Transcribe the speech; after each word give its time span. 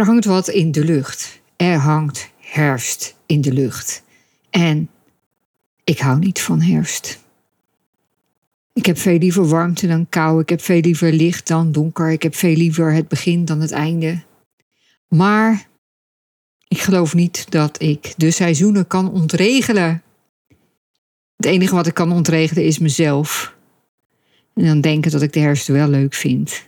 Er 0.00 0.06
hangt 0.06 0.24
wat 0.24 0.48
in 0.48 0.72
de 0.72 0.84
lucht. 0.84 1.40
Er 1.56 1.78
hangt 1.78 2.30
herfst 2.36 3.16
in 3.26 3.40
de 3.40 3.52
lucht. 3.52 4.02
En 4.50 4.90
ik 5.84 5.98
hou 5.98 6.18
niet 6.18 6.40
van 6.40 6.60
herfst. 6.60 7.24
Ik 8.72 8.86
heb 8.86 8.98
veel 8.98 9.18
liever 9.18 9.48
warmte 9.48 9.86
dan 9.86 10.08
kou. 10.08 10.40
Ik 10.40 10.48
heb 10.48 10.60
veel 10.60 10.80
liever 10.80 11.12
licht 11.12 11.46
dan 11.46 11.72
donker. 11.72 12.10
Ik 12.10 12.22
heb 12.22 12.34
veel 12.34 12.54
liever 12.54 12.92
het 12.92 13.08
begin 13.08 13.44
dan 13.44 13.60
het 13.60 13.70
einde. 13.70 14.22
Maar 15.08 15.68
ik 16.68 16.80
geloof 16.80 17.14
niet 17.14 17.50
dat 17.50 17.82
ik 17.82 18.14
de 18.16 18.30
seizoenen 18.30 18.86
kan 18.86 19.10
ontregelen. 19.10 20.02
Het 21.36 21.46
enige 21.46 21.74
wat 21.74 21.86
ik 21.86 21.94
kan 21.94 22.12
ontregelen 22.12 22.64
is 22.64 22.78
mezelf. 22.78 23.54
En 24.54 24.64
dan 24.64 24.80
denken 24.80 25.10
dat 25.10 25.22
ik 25.22 25.32
de 25.32 25.40
herfst 25.40 25.66
wel 25.66 25.88
leuk 25.88 26.14
vind. 26.14 26.66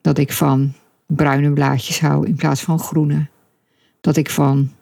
Dat 0.00 0.18
ik 0.18 0.32
van 0.32 0.74
bruine 1.06 1.52
blaadjes 1.52 2.00
hou 2.00 2.26
in 2.26 2.34
plaats 2.34 2.62
van 2.62 2.78
groene. 2.78 3.28
Dat 4.00 4.16
ik 4.16 4.30
van 4.30 4.72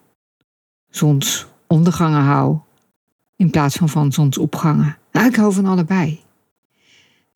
zonsondergangen 0.91 2.23
hou 2.23 2.59
in 3.37 3.51
plaats 3.51 3.77
van 3.77 3.89
van 3.89 4.13
zonsopgangen. 4.13 4.99
Nou, 5.13 5.27
ik 5.27 5.37
hou 5.37 5.53
van 5.53 5.67
allebei. 5.67 6.23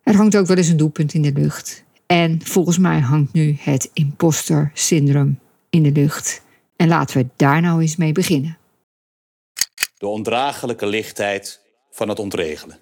Er 0.03 0.17
hangt 0.17 0.37
ook 0.37 0.47
wel 0.47 0.57
eens 0.57 0.69
een 0.69 0.77
doelpunt 0.77 1.15
in 1.15 1.23
de 1.23 1.33
lucht. 1.33 1.85
En 2.07 2.41
volgens 2.45 2.79
mij 2.79 3.01
hangt 3.01 3.33
nu 3.33 3.57
het 3.61 3.91
imposter 3.93 4.71
syndroom 4.75 5.39
in 5.71 5.83
de 5.83 5.93
lucht. 5.93 6.43
En 6.77 6.89
laten 6.89 7.17
we 7.17 7.27
daar 7.37 7.61
nou 7.61 7.81
eens 7.81 7.97
mee 7.97 8.13
beginnen. 8.13 8.59
De 9.99 10.07
ondraaglijke 10.07 10.87
lichtheid 10.87 11.61
van 11.91 12.09
het 12.09 12.19
ontregelen. 12.19 12.79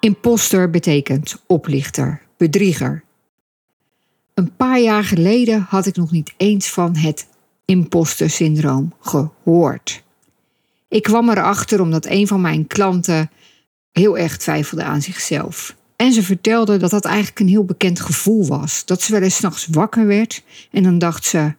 Imposter 0.00 0.70
betekent 0.70 1.42
oplichter, 1.46 2.22
bedrieger. 2.36 3.04
Een 4.34 4.56
paar 4.56 4.80
jaar 4.80 5.04
geleden 5.04 5.66
had 5.68 5.86
ik 5.86 5.96
nog 5.96 6.10
niet 6.10 6.34
eens 6.36 6.70
van 6.70 6.96
het 6.96 7.26
imposter 7.64 8.30
syndroom 8.30 8.92
gehoord. 9.00 10.02
Ik 10.88 11.02
kwam 11.02 11.28
erachter 11.28 11.80
omdat 11.80 12.06
een 12.06 12.26
van 12.26 12.40
mijn 12.40 12.66
klanten 12.66 13.30
heel 13.92 14.18
erg 14.18 14.36
twijfelde 14.36 14.84
aan 14.84 15.02
zichzelf. 15.02 15.76
En 15.96 16.12
ze 16.12 16.22
vertelde 16.22 16.76
dat 16.76 16.90
dat 16.90 17.04
eigenlijk 17.04 17.40
een 17.40 17.48
heel 17.48 17.64
bekend 17.64 18.00
gevoel 18.00 18.46
was. 18.46 18.84
Dat 18.84 19.02
ze 19.02 19.12
wel 19.12 19.22
eens 19.22 19.40
nachts 19.40 19.66
wakker 19.66 20.06
werd 20.06 20.42
en 20.70 20.82
dan 20.82 20.98
dacht 20.98 21.24
ze: 21.24 21.54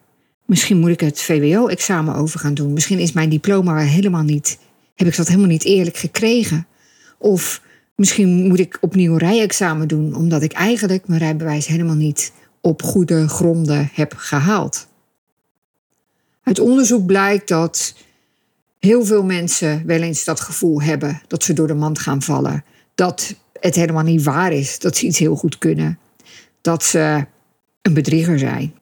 misschien 0.45 0.79
moet 0.79 0.89
ik 0.89 0.99
het 0.99 1.21
VWO-examen 1.21 2.15
over 2.15 2.39
gaan 2.39 2.53
doen. 2.53 2.73
Misschien 2.73 2.99
is 2.99 3.11
mijn 3.11 3.29
diploma 3.29 3.77
helemaal 3.77 4.23
niet, 4.23 4.59
heb 4.95 5.07
ik 5.07 5.15
dat 5.15 5.27
helemaal 5.27 5.49
niet 5.49 5.65
eerlijk 5.65 5.97
gekregen. 5.97 6.67
Of 7.17 7.61
Misschien 7.99 8.47
moet 8.47 8.59
ik 8.59 8.77
opnieuw 8.81 9.15
rijexamen 9.15 9.87
doen, 9.87 10.15
omdat 10.15 10.41
ik 10.41 10.51
eigenlijk 10.51 11.07
mijn 11.07 11.19
rijbewijs 11.19 11.67
helemaal 11.67 11.95
niet 11.95 12.31
op 12.61 12.83
goede 12.83 13.27
gronden 13.27 13.89
heb 13.93 14.13
gehaald. 14.15 14.87
Uit 16.43 16.59
onderzoek 16.59 17.05
blijkt 17.05 17.47
dat 17.47 17.95
heel 18.79 19.05
veel 19.05 19.23
mensen 19.23 19.85
wel 19.85 20.01
eens 20.01 20.23
dat 20.23 20.39
gevoel 20.39 20.81
hebben 20.81 21.21
dat 21.27 21.43
ze 21.43 21.53
door 21.53 21.67
de 21.67 21.73
mand 21.73 21.99
gaan 21.99 22.21
vallen. 22.21 22.63
Dat 22.95 23.35
het 23.53 23.75
helemaal 23.75 24.03
niet 24.03 24.23
waar 24.23 24.51
is 24.51 24.79
dat 24.79 24.97
ze 24.97 25.05
iets 25.05 25.19
heel 25.19 25.35
goed 25.35 25.57
kunnen. 25.57 25.99
Dat 26.61 26.83
ze 26.83 27.25
een 27.81 27.93
bedrieger 27.93 28.39
zijn. 28.39 28.78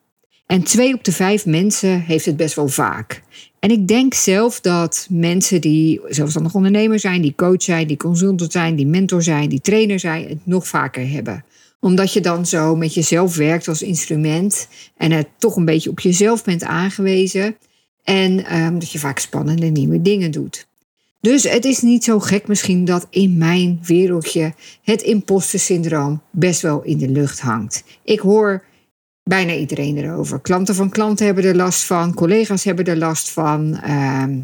En 0.48 0.62
twee 0.62 0.94
op 0.94 1.04
de 1.04 1.12
vijf 1.12 1.46
mensen 1.46 2.00
heeft 2.00 2.24
het 2.24 2.36
best 2.36 2.54
wel 2.54 2.68
vaak. 2.68 3.22
En 3.58 3.70
ik 3.70 3.88
denk 3.88 4.14
zelf 4.14 4.60
dat 4.60 5.06
mensen 5.10 5.60
die 5.60 6.00
zelfstandig 6.08 6.54
ondernemer 6.54 6.98
zijn, 6.98 7.22
die 7.22 7.34
coach 7.36 7.62
zijn, 7.62 7.86
die 7.86 7.96
consultant 7.96 8.52
zijn, 8.52 8.76
die 8.76 8.86
mentor 8.86 9.22
zijn, 9.22 9.48
die 9.48 9.60
trainer 9.60 10.00
zijn, 10.00 10.28
het 10.28 10.38
nog 10.46 10.68
vaker 10.68 11.10
hebben. 11.10 11.44
Omdat 11.80 12.12
je 12.12 12.20
dan 12.20 12.46
zo 12.46 12.76
met 12.76 12.94
jezelf 12.94 13.36
werkt 13.36 13.68
als 13.68 13.82
instrument 13.82 14.68
en 14.96 15.10
het 15.12 15.28
toch 15.38 15.56
een 15.56 15.64
beetje 15.64 15.90
op 15.90 16.00
jezelf 16.00 16.44
bent 16.44 16.64
aangewezen. 16.64 17.56
En 18.04 18.56
um, 18.56 18.78
dat 18.78 18.90
je 18.90 18.98
vaak 18.98 19.18
spannende 19.18 19.66
nieuwe 19.66 20.02
dingen 20.02 20.30
doet. 20.30 20.66
Dus 21.20 21.42
het 21.42 21.64
is 21.64 21.80
niet 21.80 22.04
zo 22.04 22.18
gek 22.18 22.48
misschien 22.48 22.84
dat 22.84 23.06
in 23.10 23.38
mijn 23.38 23.80
wereldje 23.82 24.54
het 24.82 25.02
imposter 25.02 25.58
syndroom 25.58 26.22
best 26.30 26.60
wel 26.60 26.82
in 26.82 26.98
de 26.98 27.08
lucht 27.08 27.40
hangt. 27.40 27.84
Ik 28.04 28.20
hoor 28.20 28.66
bijna 29.28 29.54
iedereen 29.54 29.96
erover. 29.96 30.40
Klanten 30.40 30.74
van 30.74 30.90
klanten 30.90 31.26
hebben 31.26 31.44
er 31.44 31.56
last 31.56 31.84
van, 31.84 32.14
collega's 32.14 32.64
hebben 32.64 32.84
er 32.84 32.96
last 32.96 33.30
van. 33.30 33.76
Ehm, 33.76 34.40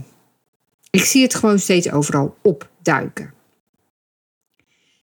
ik 0.91 1.05
zie 1.05 1.23
het 1.23 1.35
gewoon 1.35 1.59
steeds 1.59 1.91
overal 1.91 2.37
opduiken. 2.43 3.33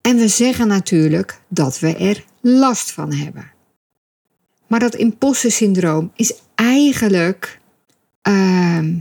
En 0.02 0.18
we 0.18 0.28
zeggen 0.28 0.68
natuurlijk 0.68 1.40
dat 1.48 1.80
we 1.80 1.96
er 1.96 2.24
last 2.42 2.92
van 2.92 3.14
hebben. 3.14 3.52
Maar 4.68 4.80
dat 4.80 4.96
imposter 4.96 5.52
syndroom 5.52 6.12
is 6.16 6.34
eigenlijk, 6.56 7.60
ehm, 8.22 8.98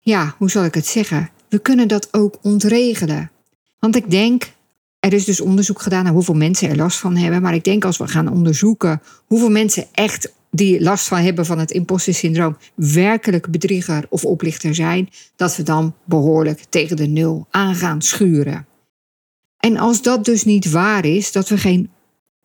ja, 0.00 0.34
hoe 0.38 0.50
zal 0.50 0.64
ik 0.64 0.74
het 0.74 0.86
zeggen? 0.86 1.30
We 1.48 1.58
kunnen 1.58 1.88
dat 1.88 2.08
ook 2.14 2.38
ontregelen. 2.42 3.30
Want 3.78 3.96
ik 3.96 4.10
denk 4.10 4.52
er 5.00 5.12
is 5.12 5.24
dus 5.24 5.40
onderzoek 5.40 5.82
gedaan 5.82 6.04
naar 6.04 6.12
hoeveel 6.12 6.34
mensen 6.34 6.68
er 6.68 6.76
last 6.76 6.98
van 6.98 7.16
hebben. 7.16 7.42
Maar 7.42 7.54
ik 7.54 7.64
denk 7.64 7.84
als 7.84 7.96
we 7.96 8.08
gaan 8.08 8.28
onderzoeken 8.28 9.02
hoeveel 9.26 9.50
mensen 9.50 9.86
echt 9.92 10.32
die 10.50 10.82
last 10.82 11.08
van 11.08 11.18
hebben 11.18 11.46
van 11.46 11.58
het 11.58 11.70
imposter 11.70 12.14
syndroom 12.14 12.56
werkelijk 12.74 13.50
bedrieger 13.50 14.06
of 14.08 14.24
oplichter 14.24 14.74
zijn, 14.74 15.08
dat 15.36 15.56
we 15.56 15.62
dan 15.62 15.94
behoorlijk 16.04 16.64
tegen 16.68 16.96
de 16.96 17.06
nul 17.06 17.46
aan 17.50 17.74
gaan 17.74 18.02
schuren. 18.02 18.66
En 19.58 19.76
als 19.76 20.02
dat 20.02 20.24
dus 20.24 20.44
niet 20.44 20.70
waar 20.70 21.04
is, 21.04 21.32
dat 21.32 21.48
we 21.48 21.58
geen 21.58 21.90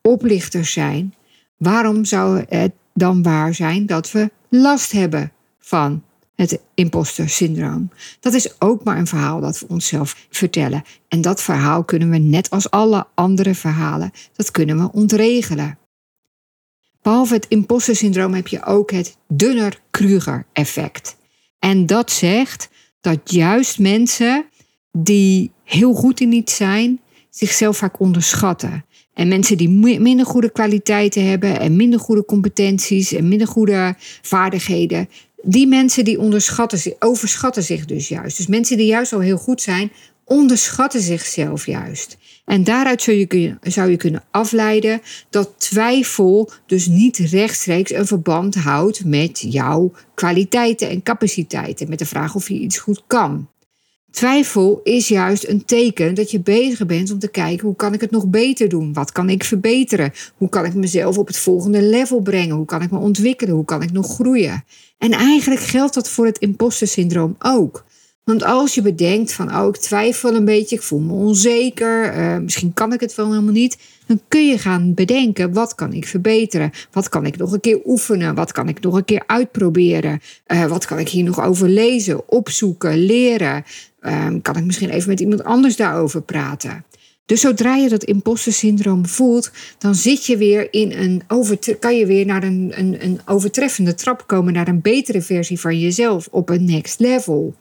oplichters 0.02 0.74
zijn, 0.74 1.14
waarom 1.58 2.06
zou 2.06 2.44
het 2.50 2.72
dan 2.94 3.24
waar 3.24 3.54
zijn 3.54 3.86
dat 3.86 4.12
we 4.12 4.32
last 4.50 4.92
hebben 4.92 5.32
van 5.60 6.04
het 6.35 6.59
imposter 6.73 7.29
syndroom. 7.29 7.90
Dat 8.19 8.34
is 8.34 8.62
ook 8.62 8.84
maar 8.84 8.97
een 8.97 9.07
verhaal 9.07 9.41
dat 9.41 9.59
we 9.59 9.68
onszelf 9.68 10.28
vertellen. 10.29 10.84
En 11.07 11.22
dat 11.22 11.41
verhaal 11.41 11.84
kunnen 11.84 12.09
we 12.09 12.18
net 12.18 12.50
als 12.50 12.69
alle 12.69 13.07
andere 13.13 13.56
verhalen, 13.56 14.12
dat 14.35 14.51
kunnen 14.51 14.78
we 14.78 14.91
ontregelen. 14.91 15.78
Behalve 17.01 17.34
het 17.34 17.45
imposter 17.47 17.95
syndroom 17.95 18.34
heb 18.34 18.47
je 18.47 18.66
ook 18.66 18.91
het 18.91 19.18
Dunner-Kruger 19.28 20.45
effect. 20.53 21.18
En 21.59 21.85
dat 21.85 22.12
zegt 22.12 22.69
dat 23.01 23.31
juist 23.31 23.79
mensen 23.79 24.45
die 24.91 25.51
heel 25.63 25.94
goed 25.94 26.19
in 26.19 26.31
iets 26.31 26.56
zijn, 26.56 27.00
zichzelf 27.29 27.78
vaak 27.78 28.00
onderschatten. 28.00 28.85
En 29.13 29.28
mensen 29.28 29.57
die 29.57 29.69
minder 30.00 30.25
goede 30.25 30.51
kwaliteiten 30.51 31.25
hebben 31.29 31.59
en 31.59 31.75
minder 31.75 32.00
goede 32.00 32.25
competenties 32.25 33.13
en 33.13 33.28
minder 33.28 33.47
goede 33.47 33.95
vaardigheden, 34.22 35.09
die 35.45 35.67
mensen 35.67 36.03
die 36.03 36.19
onderschatten, 36.19 36.95
overschatten 37.00 37.63
zich 37.63 37.85
dus 37.85 38.07
juist. 38.07 38.38
Dus 38.38 38.47
mensen 38.47 38.78
die 38.78 38.85
juist 38.85 39.13
al 39.13 39.19
heel 39.19 39.38
goed 39.38 39.61
zijn, 39.61 39.91
onderschatten 40.23 41.01
zichzelf 41.01 41.65
juist. 41.65 42.18
En 42.45 42.63
daaruit 42.63 43.01
zou 43.01 43.18
je, 43.18 43.57
zou 43.62 43.89
je 43.89 43.97
kunnen 43.97 44.24
afleiden 44.31 45.01
dat 45.30 45.53
twijfel 45.57 46.51
dus 46.65 46.88
niet 46.88 47.18
rechtstreeks 47.18 47.94
een 47.94 48.07
verband 48.07 48.56
houdt 48.56 49.06
met 49.06 49.45
jouw 49.50 49.92
kwaliteiten 50.13 50.89
en 50.89 51.03
capaciteiten. 51.03 51.89
Met 51.89 52.00
de 52.00 52.06
vraag 52.06 52.36
of 52.36 52.50
je 52.50 52.59
iets 52.59 52.77
goed 52.77 53.03
kan. 53.07 53.50
Twijfel 54.15 54.81
is 54.83 55.07
juist 55.07 55.47
een 55.47 55.65
teken 55.65 56.13
dat 56.13 56.31
je 56.31 56.39
bezig 56.39 56.85
bent 56.85 57.12
om 57.12 57.19
te 57.19 57.27
kijken 57.27 57.65
hoe 57.65 57.75
kan 57.75 57.94
ik 57.94 58.01
het 58.01 58.12
nog 58.12 58.27
beter 58.27 58.69
doen? 58.69 58.94
Wat 58.94 59.12
kan 59.12 59.29
ik 59.29 59.44
verbeteren? 59.44 60.13
Hoe 60.38 60.50
kan 60.50 60.65
ik 60.65 60.73
mezelf 60.73 61.17
op 61.17 61.27
het 61.27 61.38
volgende 61.38 61.81
level 61.81 62.21
brengen? 62.21 62.56
Hoe 62.56 62.65
kan 62.65 62.81
ik 62.81 62.91
me 62.91 62.97
ontwikkelen? 62.97 63.56
Hoe 63.56 63.65
kan 63.65 63.81
ik 63.81 63.91
nog 63.91 64.13
groeien? 64.13 64.63
En 64.97 65.12
eigenlijk 65.12 65.62
geldt 65.62 65.94
dat 65.94 66.09
voor 66.09 66.25
het 66.25 66.38
imposter 66.38 66.88
syndroom 66.88 67.35
ook. 67.39 67.85
Want 68.23 68.44
als 68.44 68.75
je 68.75 68.81
bedenkt 68.81 69.33
van, 69.33 69.56
oh, 69.56 69.67
ik 69.67 69.77
twijfel 69.77 70.35
een 70.35 70.45
beetje, 70.45 70.75
ik 70.75 70.81
voel 70.81 71.00
me 71.00 71.13
onzeker, 71.13 72.17
uh, 72.17 72.38
misschien 72.38 72.73
kan 72.73 72.94
ik 72.94 73.00
het 73.00 73.15
wel 73.15 73.29
helemaal 73.29 73.53
niet, 73.53 73.77
dan 74.07 74.21
kun 74.27 74.47
je 74.47 74.57
gaan 74.57 74.94
bedenken, 74.94 75.53
wat 75.53 75.75
kan 75.75 75.94
ik 75.94 76.07
verbeteren? 76.07 76.71
Wat 76.91 77.09
kan 77.09 77.25
ik 77.25 77.38
nog 77.38 77.51
een 77.51 77.59
keer 77.59 77.79
oefenen? 77.85 78.35
Wat 78.35 78.51
kan 78.51 78.67
ik 78.67 78.79
nog 78.79 78.94
een 78.94 79.06
keer 79.06 79.23
uitproberen? 79.25 80.21
Uh, 80.47 80.65
wat 80.65 80.85
kan 80.85 81.00
ik 81.00 81.09
hier 81.09 81.23
nog 81.23 81.44
over 81.44 81.69
lezen, 81.69 82.29
opzoeken, 82.29 82.97
leren? 82.97 83.63
Uh, 84.06 84.28
kan 84.42 84.57
ik 84.57 84.63
misschien 84.63 84.90
even 84.90 85.10
met 85.10 85.19
iemand 85.19 85.44
anders 85.44 85.75
daarover 85.75 86.22
praten? 86.22 86.86
Dus 87.25 87.42
zodra 87.42 87.75
je 87.75 87.90
dat 87.90 88.04
imposter 88.04 88.54
syndroom 88.54 89.07
voelt, 89.07 89.52
dan 89.78 89.96
zit 89.96 90.25
je 90.25 90.38
weer 90.38 90.74
in 90.74 90.92
een 90.92 91.22
kan 91.80 91.98
je 91.98 92.06
weer 92.06 92.25
naar 92.25 92.44
een, 92.44 92.72
een, 92.75 93.04
een 93.04 93.19
overtreffende 93.25 93.94
trap 93.94 94.28
komen, 94.28 94.54
naar 94.54 94.68
een 94.68 94.81
betere 94.81 95.22
versie 95.22 95.60
van 95.60 95.80
jezelf 95.80 96.28
op 96.31 96.50
een 96.50 96.66
next 96.66 97.00
level. 97.00 97.56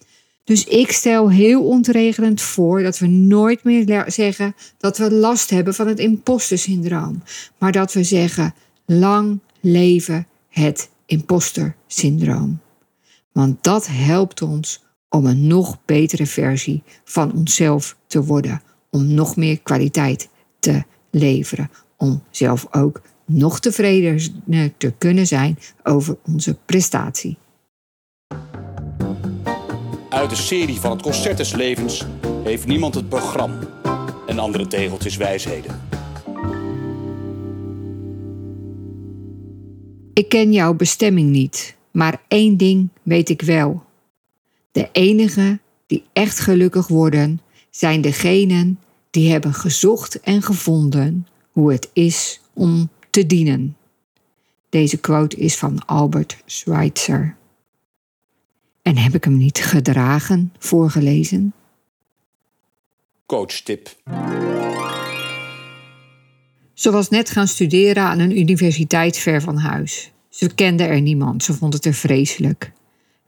Dus 0.44 0.64
ik 0.64 0.93
stel 0.93 1.31
heel 1.31 1.62
ontregelend 1.62 2.41
voor 2.41 2.82
dat 2.82 2.99
we 2.99 3.06
nooit 3.06 3.64
meer 3.64 4.05
zeggen 4.06 4.55
dat 4.79 4.99
we 4.99 5.11
last 5.11 5.50
hebben 5.50 5.75
van 5.75 5.87
het 5.87 5.99
imposter 5.99 6.58
syndroom, 6.58 7.23
maar 7.58 7.73
dat 7.73 7.93
we 7.93 8.05
zeggen 8.05 8.55
lang 8.87 9.40
leven 9.61 10.26
het 10.49 10.88
imposter 11.06 11.76
syndroom. 11.87 12.61
Want 13.32 13.64
dat 13.64 13.87
helpt 13.87 14.43
ons 14.43 14.82
om 15.08 15.26
een 15.26 15.46
nog 15.46 15.78
betere 15.84 16.26
versie 16.26 16.82
van 17.04 17.32
onszelf 17.32 17.96
te 18.06 18.24
worden 18.24 18.62
om 18.90 19.14
nog 19.14 19.36
meer 19.36 19.60
kwaliteit 19.60 20.28
te 20.58 20.84
leveren. 21.10 21.70
Om 21.96 22.22
zelf 22.30 22.66
ook 22.70 23.02
nog 23.26 23.60
tevredener 23.60 24.72
te 24.76 24.92
kunnen 24.98 25.26
zijn 25.26 25.58
over 25.82 26.16
onze 26.26 26.56
prestatie. 26.66 27.36
Uit 30.08 30.30
de 30.30 30.36
serie 30.36 30.80
van 30.80 30.90
het 30.90 31.02
Concert 31.02 31.36
des 31.36 31.52
Levens 31.52 32.04
heeft 32.42 32.66
niemand 32.66 32.94
het 32.94 33.08
programma 33.08 33.58
en 34.26 34.38
andere 34.38 34.66
tegeltjes 34.66 35.16
wijsheden. 35.16 35.80
Ik 40.12 40.28
ken 40.28 40.52
jouw 40.52 40.74
bestemming 40.74 41.30
niet, 41.30 41.76
maar 41.90 42.22
één 42.28 42.56
ding 42.56 42.88
weet 43.02 43.28
ik 43.28 43.42
wel. 43.42 43.83
De 44.75 44.88
enigen 44.93 45.61
die 45.87 46.05
echt 46.12 46.38
gelukkig 46.38 46.88
worden, 46.88 47.41
zijn 47.71 48.00
degenen 48.00 48.79
die 49.11 49.31
hebben 49.31 49.55
gezocht 49.55 50.21
en 50.21 50.43
gevonden 50.43 51.26
hoe 51.50 51.73
het 51.73 51.91
is 51.93 52.41
om 52.53 52.91
te 53.11 53.26
dienen. 53.26 53.76
Deze 54.69 54.97
quote 54.97 55.37
is 55.37 55.56
van 55.56 55.85
Albert 55.87 56.37
Schweitzer. 56.47 57.37
En 58.82 58.97
heb 58.97 59.15
ik 59.15 59.25
hem 59.25 59.37
niet 59.37 59.59
gedragen 59.59 60.53
voorgelezen? 60.59 61.55
Coachtip. 63.26 63.97
Ze 66.73 66.91
was 66.91 67.09
net 67.09 67.31
gaan 67.31 67.49
studeren 67.49 68.03
aan 68.03 68.19
een 68.19 68.38
universiteit 68.38 69.19
ver 69.19 69.43
van 69.43 69.56
huis. 69.56 70.12
Ze 70.29 70.55
kende 70.55 70.85
er 70.85 71.00
niemand, 71.00 71.43
ze 71.43 71.55
vond 71.55 71.73
het 71.73 71.85
er 71.85 71.94
vreselijk. 71.94 72.73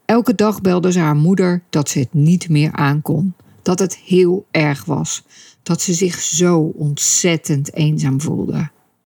Elke 0.07 0.35
dag 0.35 0.61
belde 0.61 0.93
ze 0.93 0.99
haar 0.99 1.17
moeder 1.17 1.63
dat 1.71 1.89
ze 1.89 1.99
het 1.99 2.15
niet 2.15 2.49
meer 2.49 2.73
aankon, 2.73 3.35
dat 3.63 3.79
het 3.79 3.97
heel 3.97 4.47
erg 4.51 4.85
was, 4.85 5.23
dat 5.63 5.81
ze 5.81 5.95
zich 5.95 6.21
zo 6.21 6.59
ontzettend 6.61 7.75
eenzaam 7.75 8.21
voelde. 8.21 8.71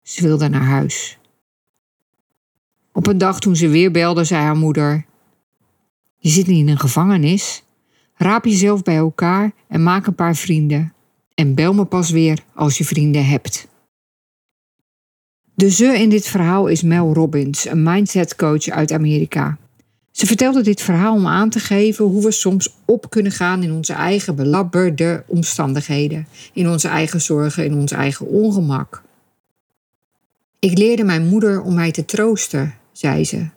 Ze 0.02 0.22
wilde 0.22 0.48
naar 0.48 0.64
huis. 0.64 1.18
Op 2.92 3.06
een 3.06 3.18
dag 3.18 3.40
toen 3.40 3.56
ze 3.56 3.68
weer 3.68 3.90
belde, 3.90 4.24
zei 4.24 4.42
haar 4.42 4.56
moeder: 4.56 5.04
Je 6.16 6.28
zit 6.28 6.46
niet 6.46 6.58
in 6.58 6.68
een 6.68 6.78
gevangenis. 6.78 7.62
Raap 8.14 8.44
jezelf 8.44 8.82
bij 8.82 8.96
elkaar 8.96 9.52
en 9.68 9.82
maak 9.82 10.06
een 10.06 10.14
paar 10.14 10.36
vrienden. 10.36 10.92
En 11.34 11.54
bel 11.54 11.74
me 11.74 11.84
pas 11.84 12.10
weer 12.10 12.44
als 12.54 12.78
je 12.78 12.84
vrienden 12.84 13.26
hebt. 13.26 13.68
De 15.54 15.70
ze 15.70 15.98
in 15.98 16.08
dit 16.08 16.26
verhaal 16.26 16.66
is 16.66 16.82
Mel 16.82 17.14
Robbins, 17.14 17.66
een 17.66 17.82
mindset 17.82 18.36
coach 18.36 18.68
uit 18.68 18.92
Amerika. 18.92 19.58
Ze 20.18 20.26
vertelde 20.26 20.62
dit 20.62 20.82
verhaal 20.82 21.14
om 21.14 21.26
aan 21.26 21.50
te 21.50 21.58
geven 21.58 22.04
hoe 22.04 22.22
we 22.22 22.30
soms 22.30 22.74
op 22.84 23.10
kunnen 23.10 23.32
gaan 23.32 23.62
in 23.62 23.72
onze 23.72 23.92
eigen 23.92 24.36
belabberde 24.36 25.24
omstandigheden, 25.26 26.26
in 26.52 26.68
onze 26.68 26.88
eigen 26.88 27.20
zorgen, 27.20 27.64
in 27.64 27.74
ons 27.74 27.92
eigen 27.92 28.26
ongemak. 28.26 29.02
Ik 30.58 30.78
leerde 30.78 31.04
mijn 31.04 31.26
moeder 31.26 31.62
om 31.62 31.74
mij 31.74 31.90
te 31.90 32.04
troosten, 32.04 32.74
zei 32.92 33.24
ze. 33.24 33.48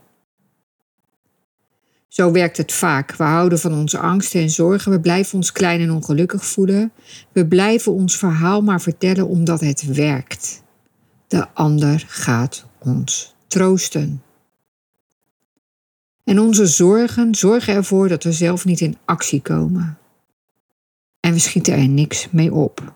Zo 2.07 2.31
werkt 2.31 2.57
het 2.57 2.71
vaak. 2.71 3.15
We 3.15 3.23
houden 3.23 3.59
van 3.59 3.73
onze 3.73 3.97
angsten 3.97 4.41
en 4.41 4.49
zorgen. 4.49 4.91
We 4.91 4.99
blijven 4.99 5.37
ons 5.37 5.51
klein 5.51 5.81
en 5.81 5.91
ongelukkig 5.91 6.45
voelen. 6.45 6.91
We 7.31 7.47
blijven 7.47 7.91
ons 7.91 8.17
verhaal 8.17 8.61
maar 8.61 8.81
vertellen 8.81 9.27
omdat 9.27 9.59
het 9.59 9.83
werkt. 9.83 10.63
De 11.27 11.47
ander 11.53 12.05
gaat 12.07 12.65
ons 12.79 13.35
troosten. 13.47 14.21
En 16.23 16.39
onze 16.39 16.65
zorgen 16.65 17.35
zorgen 17.35 17.73
ervoor 17.73 18.07
dat 18.07 18.23
we 18.23 18.31
zelf 18.31 18.65
niet 18.65 18.81
in 18.81 18.97
actie 19.05 19.41
komen. 19.41 19.97
En 21.19 21.33
we 21.33 21.39
schieten 21.39 21.73
er 21.73 21.87
niks 21.87 22.27
mee 22.31 22.53
op. 22.53 22.93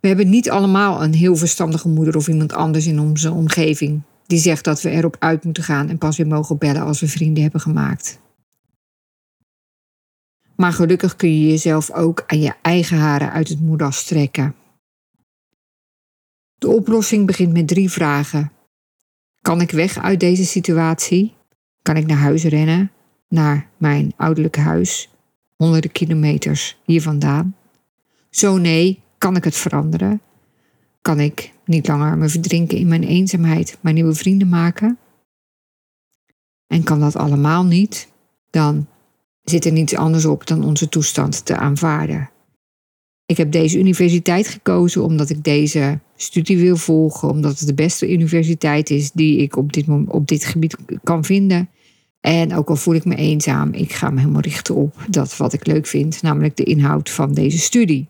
We 0.00 0.08
hebben 0.08 0.30
niet 0.30 0.50
allemaal 0.50 1.02
een 1.02 1.14
heel 1.14 1.36
verstandige 1.36 1.88
moeder 1.88 2.16
of 2.16 2.28
iemand 2.28 2.52
anders 2.52 2.86
in 2.86 3.00
onze 3.00 3.30
omgeving 3.30 4.02
die 4.26 4.38
zegt 4.38 4.64
dat 4.64 4.82
we 4.82 4.90
erop 4.90 5.16
uit 5.18 5.44
moeten 5.44 5.62
gaan 5.62 5.88
en 5.88 5.98
pas 5.98 6.16
weer 6.16 6.26
mogen 6.26 6.58
bellen 6.58 6.82
als 6.82 7.00
we 7.00 7.08
vrienden 7.08 7.42
hebben 7.42 7.60
gemaakt. 7.60 8.20
Maar 10.56 10.72
gelukkig 10.72 11.16
kun 11.16 11.40
je 11.40 11.48
jezelf 11.48 11.90
ook 11.90 12.24
aan 12.26 12.40
je 12.40 12.54
eigen 12.62 12.98
haren 12.98 13.32
uit 13.32 13.48
het 13.48 13.60
moeras 13.60 14.04
trekken. 14.04 14.54
De 16.58 16.68
oplossing 16.68 17.26
begint 17.26 17.52
met 17.52 17.68
drie 17.68 17.90
vragen. 17.90 18.52
Kan 19.42 19.60
ik 19.60 19.70
weg 19.70 19.98
uit 19.98 20.20
deze 20.20 20.44
situatie? 20.44 21.34
Kan 21.82 21.96
ik 21.96 22.06
naar 22.06 22.16
huis 22.16 22.44
rennen? 22.44 22.90
Naar 23.28 23.68
mijn 23.76 24.12
ouderlijke 24.16 24.60
huis, 24.60 25.10
honderden 25.56 25.92
kilometers 25.92 26.78
hier 26.84 27.02
vandaan? 27.02 27.56
Zo 28.30 28.56
nee, 28.56 29.02
kan 29.18 29.36
ik 29.36 29.44
het 29.44 29.56
veranderen? 29.56 30.20
Kan 31.00 31.20
ik 31.20 31.52
niet 31.64 31.88
langer 31.88 32.18
me 32.18 32.28
verdrinken 32.28 32.78
in 32.78 32.88
mijn 32.88 33.04
eenzaamheid, 33.04 33.78
maar 33.80 33.92
nieuwe 33.92 34.14
vrienden 34.14 34.48
maken? 34.48 34.98
En 36.66 36.82
kan 36.82 37.00
dat 37.00 37.16
allemaal 37.16 37.64
niet? 37.64 38.08
Dan 38.50 38.86
zit 39.42 39.64
er 39.64 39.72
niets 39.72 39.96
anders 39.96 40.24
op 40.24 40.46
dan 40.46 40.64
onze 40.64 40.88
toestand 40.88 41.44
te 41.44 41.56
aanvaarden. 41.56 42.30
Ik 43.32 43.38
heb 43.38 43.52
deze 43.52 43.78
universiteit 43.78 44.48
gekozen 44.48 45.04
omdat 45.04 45.30
ik 45.30 45.44
deze 45.44 45.98
studie 46.16 46.58
wil 46.58 46.76
volgen, 46.76 47.28
omdat 47.28 47.58
het 47.58 47.68
de 47.68 47.74
beste 47.74 48.12
universiteit 48.12 48.90
is 48.90 49.10
die 49.12 49.38
ik 49.38 49.56
op 49.56 49.72
dit, 49.72 49.86
op 50.06 50.28
dit 50.28 50.44
gebied 50.44 50.76
kan 51.02 51.24
vinden. 51.24 51.68
En 52.20 52.54
ook 52.54 52.68
al 52.68 52.76
voel 52.76 52.94
ik 52.94 53.04
me 53.04 53.16
eenzaam, 53.16 53.72
ik 53.72 53.92
ga 53.92 54.10
me 54.10 54.20
helemaal 54.20 54.40
richten 54.40 54.74
op 54.74 55.06
dat 55.10 55.36
wat 55.36 55.52
ik 55.52 55.66
leuk 55.66 55.86
vind, 55.86 56.22
namelijk 56.22 56.56
de 56.56 56.64
inhoud 56.64 57.10
van 57.10 57.32
deze 57.32 57.58
studie. 57.58 58.08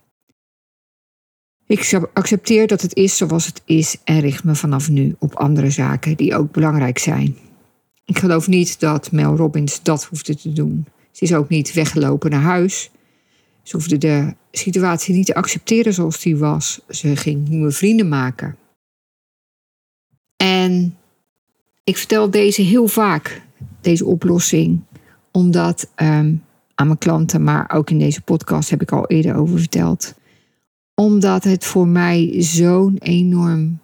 Ik 1.67 2.01
accepteer 2.13 2.67
dat 2.67 2.83
het 2.83 2.97
is 2.97 3.17
zoals 3.17 3.47
het 3.47 3.63
is 3.65 3.97
en 4.05 4.21
richt 4.21 4.45
me 4.45 4.55
vanaf 4.55 4.89
nu 4.89 5.15
op 5.19 5.35
andere 5.35 5.71
zaken 5.71 6.17
die 6.17 6.37
ook 6.37 6.53
belangrijk 6.53 6.99
zijn. 6.99 7.37
Ik 8.05 8.19
geloof 8.19 8.49
niet 8.49 8.81
dat 8.81 9.13
Mel 9.13 9.37
Robbins 9.37 9.83
dat 9.83 10.05
hoefde 10.05 10.37
te 10.37 10.53
doen. 10.53 10.87
Ze 11.11 11.25
is 11.25 11.35
ook 11.35 11.49
niet 11.49 11.73
weggelopen 11.73 12.31
naar 12.31 12.41
huis. 12.41 12.91
Ze 13.63 13.77
hoefde 13.77 13.99
de 13.99 14.35
situatie 14.51 15.15
niet 15.15 15.27
te 15.27 15.35
accepteren 15.35 15.95
zoals 15.95 16.21
die 16.21 16.37
was. 16.37 16.81
Ze 16.89 17.17
ging 17.17 17.49
nieuwe 17.49 17.71
vrienden 17.71 18.09
maken. 18.09 18.57
En 20.37 20.97
ik 21.85 21.97
vertel 21.97 22.31
deze 22.31 22.63
heel 22.63 22.87
vaak, 22.87 23.43
deze 23.81 24.05
oplossing, 24.05 24.81
omdat 25.31 25.91
ehm, 25.95 26.35
aan 26.75 26.87
mijn 26.87 26.99
klanten, 26.99 27.45
maar 27.45 27.71
ook 27.75 27.91
in 27.91 27.99
deze 27.99 28.23
podcast 28.23 28.71
heb 28.71 28.83
ik 28.83 28.93
al 28.93 29.07
eerder 29.07 29.35
over 29.35 29.59
verteld. 29.59 30.15
Omdat 30.95 31.45
het 31.45 31.65
voor 31.65 31.89
mij 31.89 32.35
zo'n 32.39 32.97
enorm 32.99 33.81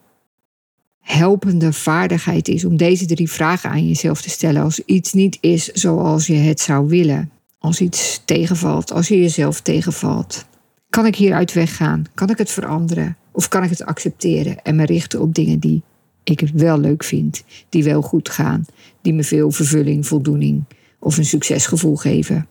helpende 1.00 1.72
vaardigheid 1.72 2.48
is 2.48 2.64
om 2.64 2.76
deze 2.76 3.06
drie 3.06 3.30
vragen 3.30 3.70
aan 3.70 3.88
jezelf 3.88 4.22
te 4.22 4.30
stellen 4.30 4.62
als 4.62 4.84
iets 4.84 5.12
niet 5.12 5.38
is 5.40 5.66
zoals 5.66 6.26
je 6.26 6.34
het 6.34 6.60
zou 6.60 6.88
willen. 6.88 7.30
Als 7.58 7.80
iets 7.80 8.22
tegenvalt, 8.24 8.92
als 8.92 9.08
je 9.08 9.20
jezelf 9.20 9.60
tegenvalt. 9.60 10.46
Kan 10.90 11.06
ik 11.06 11.16
hieruit 11.16 11.52
weggaan? 11.52 12.04
Kan 12.14 12.30
ik 12.30 12.38
het 12.38 12.50
veranderen? 12.50 13.16
Of 13.32 13.48
kan 13.48 13.62
ik 13.62 13.70
het 13.70 13.84
accepteren 13.84 14.62
en 14.62 14.76
me 14.76 14.84
richten 14.84 15.20
op 15.20 15.34
dingen 15.34 15.58
die 15.58 15.82
ik 16.24 16.50
wel 16.54 16.78
leuk 16.78 17.04
vind, 17.04 17.44
die 17.68 17.84
wel 17.84 18.02
goed 18.02 18.28
gaan, 18.28 18.66
die 19.02 19.14
me 19.14 19.24
veel 19.24 19.50
vervulling, 19.50 20.06
voldoening 20.06 20.64
of 20.98 21.16
een 21.16 21.24
succesgevoel 21.24 21.96
geven? 21.96 22.48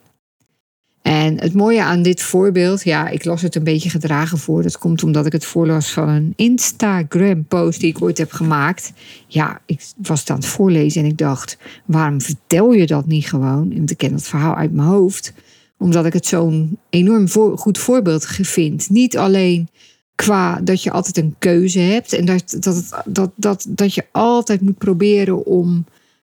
En 1.28 1.40
het 1.40 1.54
mooie 1.54 1.84
aan 1.84 2.02
dit 2.02 2.22
voorbeeld, 2.22 2.84
ja, 2.84 3.10
ik 3.10 3.26
las 3.26 3.42
het 3.42 3.56
een 3.56 3.64
beetje 3.64 3.90
gedragen 3.90 4.38
voor. 4.38 4.64
Dat 4.64 4.78
komt 4.78 5.04
omdat 5.04 5.26
ik 5.26 5.32
het 5.32 5.46
voorlas 5.46 5.92
van 5.92 6.10
een 6.10 6.34
Instagram-post 6.36 7.80
die 7.80 7.90
ik 7.90 8.02
ooit 8.02 8.18
heb 8.18 8.32
gemaakt. 8.32 8.94
Ja, 9.28 9.62
ik 9.66 9.82
was 9.98 10.20
het 10.20 10.30
aan 10.30 10.36
het 10.36 10.46
voorlezen 10.46 11.04
en 11.04 11.10
ik 11.10 11.18
dacht, 11.18 11.58
waarom 11.86 12.22
vertel 12.22 12.74
je 12.74 12.86
dat 12.86 13.06
niet 13.06 13.28
gewoon? 13.28 13.74
Want 13.76 13.92
ik 13.92 13.98
ken 13.98 14.14
het 14.14 14.28
verhaal 14.28 14.56
uit 14.56 14.72
mijn 14.72 14.88
hoofd. 14.88 15.34
Omdat 15.78 16.06
ik 16.06 16.14
het 16.14 16.26
zo'n 16.26 16.78
enorm 16.90 17.30
goed 17.58 17.78
voorbeeld 17.78 18.26
vind. 18.26 18.90
Niet 18.90 19.18
alleen 19.18 19.70
qua 20.16 20.60
dat 20.62 20.84
je 20.84 20.92
altijd 20.92 21.18
een 21.18 21.36
keuze 21.40 21.80
hebt 21.80 22.14
en 22.14 22.26
dat, 22.26 22.58
dat, 22.60 23.04
dat, 23.06 23.32
dat, 23.36 23.66
dat 23.70 23.94
je 23.94 24.06
altijd 24.12 24.62
moet 24.62 24.78
proberen 24.78 25.46
om 25.46 25.86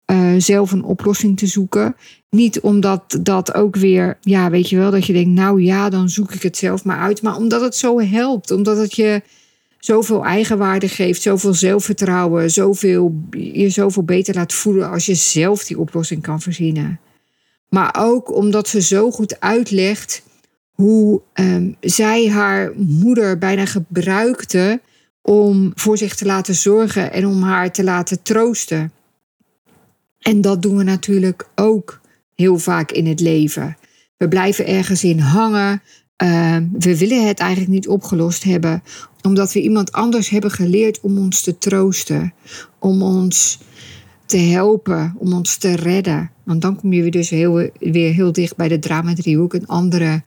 eh, 0.07 0.35
zelf 0.39 0.73
een 0.73 0.85
oplossing 0.85 1.39
te 1.39 1.47
zoeken. 1.47 1.97
Niet 2.31 2.61
omdat 2.61 3.19
dat 3.21 3.55
ook 3.55 3.77
weer, 3.77 4.19
ja, 4.21 4.51
weet 4.51 4.69
je 4.69 4.77
wel, 4.77 4.91
dat 4.91 5.07
je 5.07 5.13
denkt, 5.13 5.31
nou 5.31 5.63
ja, 5.63 5.91
dan 5.91 6.09
zoek 6.09 6.33
ik 6.33 6.43
het 6.43 6.57
zelf 6.57 6.85
maar 6.85 6.99
uit. 6.99 7.23
Maar 7.23 7.37
omdat 7.37 7.61
het 7.61 7.77
zo 7.77 8.01
helpt, 8.01 8.51
omdat 8.51 8.77
het 8.77 8.95
je 8.95 9.23
zoveel 9.79 10.25
eigenwaarde 10.25 10.89
geeft, 10.89 11.23
zoveel 11.23 11.55
zelfvertrouwen, 11.55 12.51
zoveel, 12.51 13.15
je 13.31 13.69
zoveel 13.69 14.03
beter 14.03 14.35
laat 14.35 14.53
voelen 14.53 14.91
als 14.91 15.07
je 15.07 15.15
zelf 15.15 15.65
die 15.65 15.79
oplossing 15.79 16.23
kan 16.23 16.41
verzinnen. 16.41 17.01
Maar 17.69 17.95
ook 17.99 18.35
omdat 18.35 18.69
ze 18.69 18.81
zo 18.81 19.11
goed 19.11 19.41
uitlegt 19.41 20.23
hoe 20.73 21.23
um, 21.35 21.77
zij 21.81 22.29
haar 22.29 22.73
moeder 22.77 23.39
bijna 23.39 23.67
gebruikte 23.67 24.81
om 25.23 25.73
voor 25.75 25.99
zich 25.99 26.15
te 26.15 26.27
laten 26.27 26.55
zorgen 26.55 27.13
en 27.13 27.27
om 27.27 27.43
haar 27.43 27.73
te 27.73 27.85
laten 27.85 28.23
troosten. 28.23 28.93
En 30.21 30.41
dat 30.41 30.63
doen 30.63 30.77
we 30.77 30.83
natuurlijk 30.83 31.49
ook 31.55 32.01
heel 32.35 32.59
vaak 32.59 32.91
in 32.91 33.07
het 33.07 33.21
leven. 33.21 33.77
We 34.17 34.29
blijven 34.29 34.67
ergens 34.67 35.05
in 35.05 35.19
hangen. 35.19 35.83
Uh, 36.23 36.57
we 36.79 36.99
willen 36.99 37.27
het 37.27 37.39
eigenlijk 37.39 37.71
niet 37.71 37.89
opgelost 37.89 38.45
hebben, 38.45 38.83
omdat 39.23 39.53
we 39.53 39.61
iemand 39.61 39.93
anders 39.93 40.29
hebben 40.29 40.51
geleerd 40.51 41.01
om 41.01 41.19
ons 41.19 41.41
te 41.41 41.59
troosten, 41.59 42.35
om 42.79 43.03
ons 43.03 43.59
te 44.27 44.37
helpen, 44.37 45.15
om 45.19 45.33
ons 45.33 45.57
te 45.57 45.77
redden. 45.77 46.31
Want 46.45 46.63
dan 46.63 46.77
kom 46.77 46.93
je 46.93 47.03
weer 47.03 47.11
dus 47.11 47.31
heel, 47.31 47.71
weer 47.79 48.13
heel 48.13 48.33
dicht 48.33 48.57
bij 48.57 48.69
de 48.69 48.79
drama 48.79 49.15
driehoek, 49.15 49.55
een 49.55 49.67
andere 49.67 50.23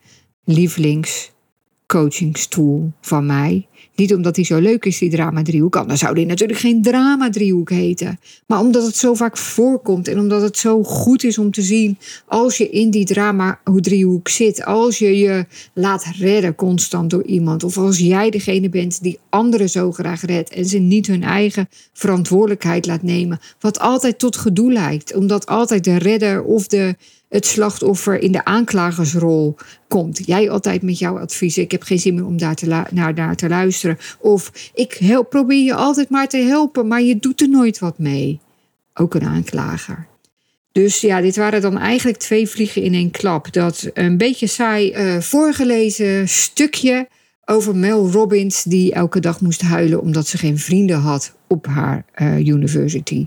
lievelingscoachingstool 1.92 2.92
van 3.00 3.26
mij. 3.26 3.66
Niet 3.94 4.14
omdat 4.14 4.36
hij 4.36 4.44
zo 4.44 4.58
leuk 4.58 4.84
is, 4.84 4.98
die 4.98 5.10
drama-driehoek. 5.10 5.72
Dan 5.72 5.96
zou 5.96 6.14
die 6.14 6.26
natuurlijk 6.26 6.58
geen 6.58 6.82
drama-driehoek 6.82 7.70
heten. 7.70 8.18
Maar 8.46 8.60
omdat 8.60 8.86
het 8.86 8.96
zo 8.96 9.14
vaak 9.14 9.36
voorkomt 9.36 10.08
en 10.08 10.18
omdat 10.18 10.42
het 10.42 10.58
zo 10.58 10.82
goed 10.82 11.24
is 11.24 11.38
om 11.38 11.50
te 11.50 11.62
zien 11.62 11.98
als 12.26 12.56
je 12.56 12.70
in 12.70 12.90
die 12.90 13.04
drama-driehoek 13.04 14.28
zit. 14.28 14.64
Als 14.64 14.98
je 14.98 15.18
je 15.18 15.46
laat 15.74 16.04
redden 16.18 16.54
constant 16.54 17.10
door 17.10 17.24
iemand. 17.24 17.64
Of 17.64 17.78
als 17.78 17.98
jij 17.98 18.30
degene 18.30 18.68
bent 18.68 19.02
die 19.02 19.18
anderen 19.28 19.70
zo 19.70 19.92
graag 19.92 20.24
redt 20.24 20.50
en 20.50 20.66
ze 20.66 20.78
niet 20.78 21.06
hun 21.06 21.22
eigen 21.22 21.68
verantwoordelijkheid 21.92 22.86
laat 22.86 23.02
nemen. 23.02 23.40
Wat 23.60 23.78
altijd 23.78 24.18
tot 24.18 24.36
gedoe 24.36 24.72
lijkt. 24.72 25.14
Omdat 25.14 25.46
altijd 25.46 25.84
de 25.84 25.96
redder 25.96 26.42
of 26.42 26.66
de 26.66 26.96
het 27.30 27.46
slachtoffer 27.46 28.22
in 28.22 28.32
de 28.32 28.44
aanklagersrol 28.44 29.56
komt. 29.88 30.26
Jij 30.26 30.50
altijd 30.50 30.82
met 30.82 30.98
jouw 30.98 31.18
advies. 31.18 31.58
Ik 31.58 31.70
heb 31.70 31.82
geen 31.82 31.98
zin 31.98 32.14
meer 32.14 32.26
om 32.26 32.38
daar 32.38 32.56
naar 32.90 33.14
daar 33.14 33.36
te 33.36 33.48
luisteren. 33.48 33.98
Of 34.18 34.70
ik 34.74 34.92
help, 34.92 35.30
probeer 35.30 35.64
je 35.64 35.74
altijd 35.74 36.08
maar 36.08 36.28
te 36.28 36.36
helpen, 36.36 36.86
maar 36.86 37.02
je 37.02 37.18
doet 37.18 37.40
er 37.40 37.48
nooit 37.48 37.78
wat 37.78 37.98
mee. 37.98 38.40
Ook 38.94 39.14
een 39.14 39.24
aanklager. 39.24 40.06
Dus 40.72 41.00
ja, 41.00 41.20
dit 41.20 41.36
waren 41.36 41.60
dan 41.60 41.78
eigenlijk 41.78 42.18
twee 42.18 42.48
vliegen 42.48 42.82
in 42.82 42.94
één 42.94 43.10
klap. 43.10 43.52
Dat 43.52 43.90
een 43.94 44.16
beetje 44.16 44.46
saai 44.46 44.94
uh, 44.94 45.20
voorgelezen 45.20 46.28
stukje 46.28 47.08
over 47.44 47.76
Mel 47.76 48.10
Robbins, 48.10 48.62
die 48.62 48.92
elke 48.92 49.20
dag 49.20 49.40
moest 49.40 49.62
huilen 49.62 50.00
omdat 50.00 50.26
ze 50.26 50.38
geen 50.38 50.58
vrienden 50.58 50.98
had 50.98 51.34
op 51.46 51.66
haar 51.66 52.04
uh, 52.16 52.38
university. 52.38 53.26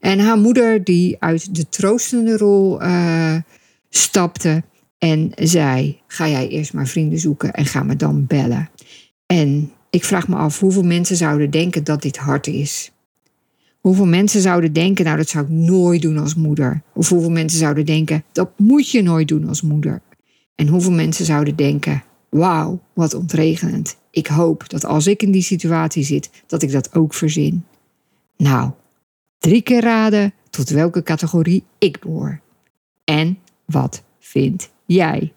En 0.00 0.18
haar 0.18 0.38
moeder, 0.38 0.84
die 0.84 1.16
uit 1.18 1.54
de 1.54 1.68
troostende 1.68 2.36
rol 2.36 2.82
uh, 2.82 3.36
stapte 3.90 4.62
en 4.98 5.32
zei: 5.34 6.00
Ga 6.06 6.28
jij 6.28 6.48
eerst 6.48 6.72
maar 6.72 6.86
vrienden 6.86 7.18
zoeken 7.18 7.52
en 7.52 7.66
ga 7.66 7.82
me 7.82 7.96
dan 7.96 8.26
bellen. 8.26 8.70
En 9.26 9.72
ik 9.90 10.04
vraag 10.04 10.28
me 10.28 10.36
af 10.36 10.60
hoeveel 10.60 10.84
mensen 10.84 11.16
zouden 11.16 11.50
denken 11.50 11.84
dat 11.84 12.02
dit 12.02 12.16
hard 12.16 12.46
is. 12.46 12.92
Hoeveel 13.80 14.06
mensen 14.06 14.40
zouden 14.40 14.72
denken, 14.72 15.04
nou 15.04 15.16
dat 15.16 15.28
zou 15.28 15.44
ik 15.44 15.50
nooit 15.50 16.02
doen 16.02 16.18
als 16.18 16.34
moeder. 16.34 16.82
Of 16.94 17.08
hoeveel 17.08 17.30
mensen 17.30 17.58
zouden 17.58 17.86
denken, 17.86 18.24
dat 18.32 18.50
moet 18.56 18.90
je 18.90 19.02
nooit 19.02 19.28
doen 19.28 19.48
als 19.48 19.62
moeder. 19.62 20.00
En 20.54 20.68
hoeveel 20.68 20.92
mensen 20.92 21.24
zouden 21.24 21.56
denken, 21.56 22.02
wauw, 22.28 22.80
wat 22.92 23.14
ontregenend. 23.14 23.96
Ik 24.10 24.26
hoop 24.26 24.68
dat 24.68 24.84
als 24.84 25.06
ik 25.06 25.22
in 25.22 25.30
die 25.30 25.42
situatie 25.42 26.04
zit, 26.04 26.30
dat 26.46 26.62
ik 26.62 26.72
dat 26.72 26.94
ook 26.94 27.14
verzin. 27.14 27.64
Nou, 28.36 28.70
drie 29.38 29.62
keer 29.62 29.80
raden 29.80 30.32
tot 30.50 30.68
welke 30.68 31.02
categorie 31.02 31.64
ik 31.78 32.00
behoor. 32.00 32.40
En 33.04 33.38
wat 33.64 34.02
vind 34.18 34.70
jij? 34.86 35.32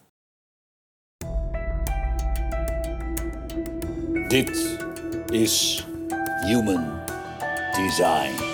Dit 4.27 4.79
is 5.31 5.85
Human 6.45 6.99
Design. 7.75 8.49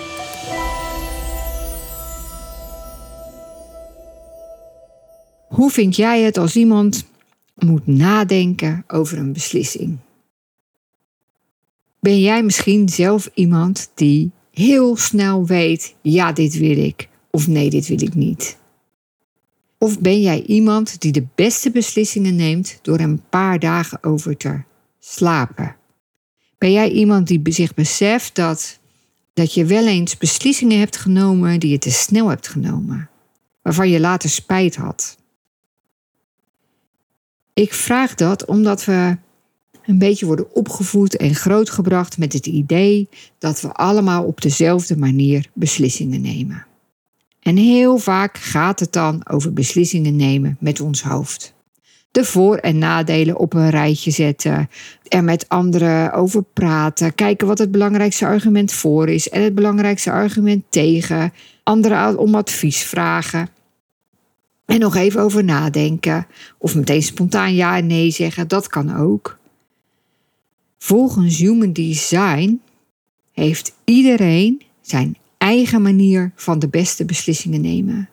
Hoe 5.48 5.70
vind 5.70 5.96
jij 5.96 6.22
het 6.22 6.36
als 6.36 6.56
iemand 6.56 7.06
moet 7.54 7.86
nadenken 7.86 8.84
over 8.86 9.18
een 9.18 9.32
beslissing? 9.32 9.98
Ben 12.00 12.20
jij 12.20 12.42
misschien 12.42 12.88
zelf 12.88 13.30
iemand 13.34 13.90
die 13.94 14.30
heel 14.58 14.96
snel 14.96 15.46
weet: 15.46 15.94
ja, 16.02 16.32
dit 16.32 16.58
wil 16.58 16.78
ik, 16.78 17.08
of 17.30 17.46
nee, 17.46 17.70
dit 17.70 17.86
wil 17.86 18.02
ik 18.02 18.14
niet? 18.14 18.56
Of 19.78 20.00
ben 20.00 20.20
jij 20.20 20.42
iemand 20.42 21.00
die 21.00 21.12
de 21.12 21.26
beste 21.34 21.70
beslissingen 21.70 22.36
neemt 22.36 22.78
door 22.82 22.98
een 22.98 23.22
paar 23.28 23.58
dagen 23.58 24.02
over 24.02 24.36
te 24.36 24.60
slapen? 24.98 25.76
Ben 26.58 26.72
jij 26.72 26.90
iemand 26.90 27.26
die 27.26 27.40
zich 27.44 27.74
beseft 27.74 28.34
dat, 28.34 28.78
dat 29.34 29.54
je 29.54 29.64
wel 29.64 29.86
eens 29.86 30.16
beslissingen 30.16 30.78
hebt 30.78 30.96
genomen 30.96 31.60
die 31.60 31.70
je 31.70 31.78
te 31.78 31.90
snel 31.90 32.28
hebt 32.28 32.48
genomen, 32.48 33.10
waarvan 33.62 33.88
je 33.88 34.00
later 34.00 34.30
spijt 34.30 34.76
had? 34.76 35.16
Ik 37.54 37.74
vraag 37.74 38.14
dat 38.14 38.44
omdat 38.44 38.84
we 38.84 39.16
een 39.88 39.98
beetje 39.98 40.26
worden 40.26 40.54
opgevoed 40.54 41.16
en 41.16 41.34
grootgebracht 41.34 42.18
met 42.18 42.32
het 42.32 42.46
idee 42.46 43.08
dat 43.38 43.60
we 43.60 43.72
allemaal 43.72 44.24
op 44.24 44.40
dezelfde 44.40 44.96
manier 44.96 45.50
beslissingen 45.52 46.20
nemen. 46.20 46.66
En 47.40 47.56
heel 47.56 47.98
vaak 47.98 48.38
gaat 48.38 48.80
het 48.80 48.92
dan 48.92 49.28
over 49.30 49.52
beslissingen 49.52 50.16
nemen 50.16 50.56
met 50.60 50.80
ons 50.80 51.02
hoofd. 51.02 51.54
De 52.10 52.24
voor- 52.24 52.56
en 52.56 52.78
nadelen 52.78 53.38
op 53.38 53.54
een 53.54 53.70
rijtje 53.70 54.10
zetten, 54.10 54.70
er 55.08 55.24
met 55.24 55.48
anderen 55.48 56.12
over 56.12 56.42
praten, 56.42 57.14
kijken 57.14 57.46
wat 57.46 57.58
het 57.58 57.70
belangrijkste 57.70 58.26
argument 58.26 58.72
voor 58.72 59.08
is 59.08 59.28
en 59.28 59.42
het 59.42 59.54
belangrijkste 59.54 60.10
argument 60.10 60.64
tegen, 60.68 61.32
anderen 61.62 62.18
om 62.18 62.34
advies 62.34 62.82
vragen. 62.82 63.48
En 64.64 64.80
nog 64.80 64.96
even 64.96 65.20
over 65.20 65.44
nadenken, 65.44 66.26
of 66.58 66.74
meteen 66.74 67.02
spontaan 67.02 67.54
ja 67.54 67.76
en 67.76 67.86
nee 67.86 68.10
zeggen, 68.10 68.48
dat 68.48 68.66
kan 68.66 68.96
ook. 68.96 69.37
Volgens 70.78 71.38
Human 71.38 71.72
Design 71.72 72.60
heeft 73.32 73.74
iedereen 73.84 74.62
zijn 74.80 75.16
eigen 75.38 75.82
manier 75.82 76.32
van 76.34 76.58
de 76.58 76.68
beste 76.68 77.04
beslissingen 77.04 77.60
nemen. 77.60 78.08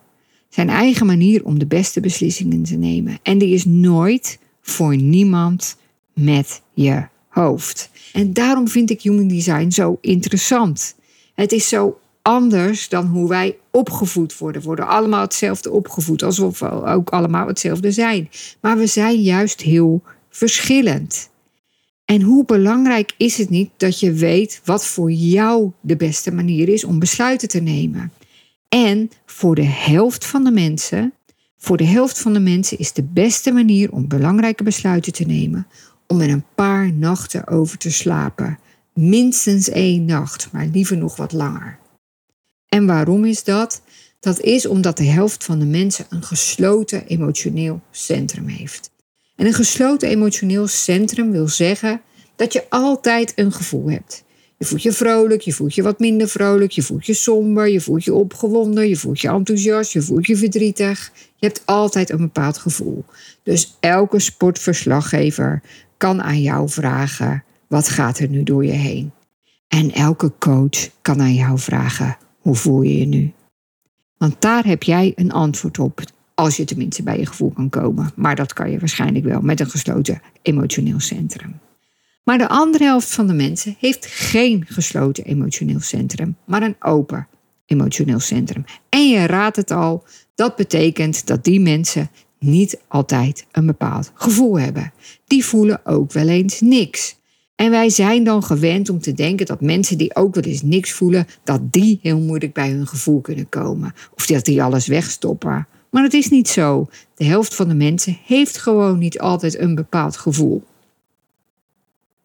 Zijn 0.49 0.69
eigen 0.69 1.05
manier 1.05 1.45
om 1.45 1.59
de 1.59 1.65
beste 1.65 1.99
beslissingen 1.99 2.63
te 2.63 2.75
nemen. 2.75 3.19
En 3.23 3.37
die 3.37 3.53
is 3.53 3.65
nooit 3.65 4.39
voor 4.61 4.97
niemand 4.97 5.77
met 6.13 6.61
je 6.73 7.07
hoofd. 7.27 7.89
En 8.13 8.33
daarom 8.33 8.67
vind 8.67 8.89
ik 8.89 9.01
Human 9.01 9.27
Design 9.27 9.69
zo 9.69 9.97
interessant. 10.01 10.95
Het 11.33 11.51
is 11.51 11.67
zo 11.67 11.99
anders 12.21 12.89
dan 12.89 13.05
hoe 13.05 13.29
wij 13.29 13.57
opgevoed 13.71 14.37
worden. 14.37 14.61
We 14.61 14.67
worden 14.67 14.87
allemaal 14.87 15.21
hetzelfde 15.21 15.71
opgevoed, 15.71 16.23
alsof 16.23 16.59
we 16.59 16.69
ook 16.69 17.09
allemaal 17.09 17.47
hetzelfde 17.47 17.91
zijn. 17.91 18.29
Maar 18.61 18.77
we 18.77 18.87
zijn 18.87 19.21
juist 19.21 19.61
heel 19.61 20.03
verschillend. 20.29 21.29
En 22.05 22.21
hoe 22.21 22.45
belangrijk 22.45 23.13
is 23.17 23.37
het 23.37 23.49
niet 23.49 23.69
dat 23.77 23.99
je 23.99 24.13
weet 24.13 24.61
wat 24.63 24.85
voor 24.85 25.11
jou 25.11 25.71
de 25.81 25.95
beste 25.95 26.31
manier 26.31 26.69
is 26.69 26.83
om 26.83 26.99
besluiten 26.99 27.47
te 27.47 27.59
nemen? 27.59 28.11
En 28.69 29.09
voor 29.25 29.55
de 29.55 29.65
helft 29.65 30.25
van 30.25 30.43
de 30.43 30.51
mensen, 30.51 31.13
voor 31.57 31.77
de 31.77 31.85
helft 31.85 32.19
van 32.19 32.33
de 32.33 32.39
mensen 32.39 32.77
is 32.77 32.93
de 32.93 33.03
beste 33.03 33.51
manier 33.51 33.91
om 33.91 34.07
belangrijke 34.07 34.63
besluiten 34.63 35.13
te 35.13 35.23
nemen 35.23 35.67
om 36.07 36.21
er 36.21 36.29
een 36.29 36.45
paar 36.55 36.93
nachten 36.93 37.47
over 37.47 37.77
te 37.77 37.91
slapen. 37.91 38.59
Minstens 38.93 39.69
één 39.69 40.05
nacht, 40.05 40.49
maar 40.51 40.65
liever 40.65 40.97
nog 40.97 41.15
wat 41.15 41.31
langer. 41.31 41.79
En 42.69 42.85
waarom 42.85 43.25
is 43.25 43.43
dat? 43.43 43.81
Dat 44.19 44.39
is 44.39 44.67
omdat 44.67 44.97
de 44.97 45.03
helft 45.03 45.43
van 45.43 45.59
de 45.59 45.65
mensen 45.65 46.05
een 46.09 46.23
gesloten 46.23 47.07
emotioneel 47.07 47.81
centrum 47.91 48.47
heeft. 48.47 48.91
En 49.35 49.45
een 49.45 49.53
gesloten 49.53 50.09
emotioneel 50.09 50.67
centrum 50.67 51.31
wil 51.31 51.47
zeggen 51.47 52.01
dat 52.35 52.53
je 52.53 52.69
altijd 52.69 53.33
een 53.35 53.51
gevoel 53.51 53.89
hebt. 53.89 54.23
Je 54.57 54.65
voelt 54.65 54.81
je 54.81 54.91
vrolijk, 54.91 55.41
je 55.41 55.53
voelt 55.53 55.75
je 55.75 55.83
wat 55.83 55.99
minder 55.99 56.27
vrolijk, 56.27 56.71
je 56.71 56.81
voelt 56.81 57.05
je 57.05 57.13
somber, 57.13 57.69
je 57.69 57.81
voelt 57.81 58.03
je 58.03 58.13
opgewonden, 58.13 58.87
je 58.87 58.95
voelt 58.95 59.21
je 59.21 59.27
enthousiast, 59.27 59.91
je 59.91 60.01
voelt 60.01 60.25
je 60.25 60.35
verdrietig. 60.35 61.11
Je 61.35 61.47
hebt 61.47 61.61
altijd 61.65 62.09
een 62.09 62.17
bepaald 62.17 62.57
gevoel. 62.57 63.05
Dus 63.43 63.77
elke 63.79 64.19
sportverslaggever 64.19 65.61
kan 65.97 66.21
aan 66.21 66.41
jou 66.41 66.69
vragen: 66.69 67.43
wat 67.67 67.89
gaat 67.89 68.19
er 68.19 68.27
nu 68.27 68.43
door 68.43 68.65
je 68.65 68.71
heen? 68.71 69.11
En 69.67 69.91
elke 69.91 70.31
coach 70.39 70.89
kan 71.01 71.21
aan 71.21 71.33
jou 71.33 71.59
vragen: 71.59 72.17
hoe 72.39 72.55
voel 72.55 72.81
je 72.81 72.97
je 72.97 73.05
nu? 73.05 73.33
Want 74.17 74.41
daar 74.41 74.65
heb 74.65 74.83
jij 74.83 75.13
een 75.15 75.31
antwoord 75.31 75.79
op. 75.79 76.01
Als 76.35 76.57
je 76.57 76.65
tenminste 76.65 77.03
bij 77.03 77.19
je 77.19 77.25
gevoel 77.25 77.51
kan 77.51 77.69
komen. 77.69 78.11
Maar 78.15 78.35
dat 78.35 78.53
kan 78.53 78.71
je 78.71 78.79
waarschijnlijk 78.79 79.25
wel 79.25 79.41
met 79.41 79.59
een 79.59 79.69
gesloten 79.69 80.21
emotioneel 80.41 80.99
centrum. 80.99 81.59
Maar 82.23 82.37
de 82.37 82.47
andere 82.47 82.83
helft 82.83 83.13
van 83.13 83.27
de 83.27 83.33
mensen 83.33 83.75
heeft 83.79 84.05
geen 84.05 84.65
gesloten 84.67 85.23
emotioneel 85.23 85.79
centrum, 85.79 86.37
maar 86.45 86.61
een 86.61 86.75
open 86.79 87.27
emotioneel 87.65 88.19
centrum. 88.19 88.65
En 88.89 89.09
je 89.09 89.25
raadt 89.25 89.55
het 89.55 89.71
al, 89.71 90.03
dat 90.35 90.55
betekent 90.55 91.27
dat 91.27 91.43
die 91.43 91.59
mensen 91.59 92.09
niet 92.39 92.81
altijd 92.87 93.45
een 93.51 93.65
bepaald 93.65 94.11
gevoel 94.13 94.59
hebben. 94.59 94.93
Die 95.27 95.45
voelen 95.45 95.85
ook 95.85 96.11
wel 96.11 96.27
eens 96.27 96.61
niks. 96.61 97.15
En 97.55 97.71
wij 97.71 97.89
zijn 97.89 98.23
dan 98.23 98.43
gewend 98.43 98.89
om 98.89 98.99
te 98.99 99.13
denken 99.13 99.45
dat 99.45 99.61
mensen 99.61 99.97
die 99.97 100.15
ook 100.15 100.35
wel 100.35 100.43
eens 100.43 100.61
niks 100.61 100.91
voelen, 100.91 101.27
dat 101.43 101.71
die 101.71 101.99
heel 102.01 102.19
moeilijk 102.19 102.53
bij 102.53 102.69
hun 102.69 102.87
gevoel 102.87 103.21
kunnen 103.21 103.49
komen. 103.49 103.93
Of 104.15 104.25
dat 104.25 104.45
die 104.45 104.63
alles 104.63 104.87
wegstoppen. 104.87 105.67
Maar 105.95 106.03
het 106.03 106.13
is 106.13 106.29
niet 106.29 106.47
zo. 106.47 106.87
De 107.15 107.25
helft 107.25 107.55
van 107.55 107.67
de 107.67 107.73
mensen 107.73 108.17
heeft 108.25 108.57
gewoon 108.57 108.97
niet 108.97 109.19
altijd 109.19 109.59
een 109.59 109.75
bepaald 109.75 110.17
gevoel. 110.17 110.63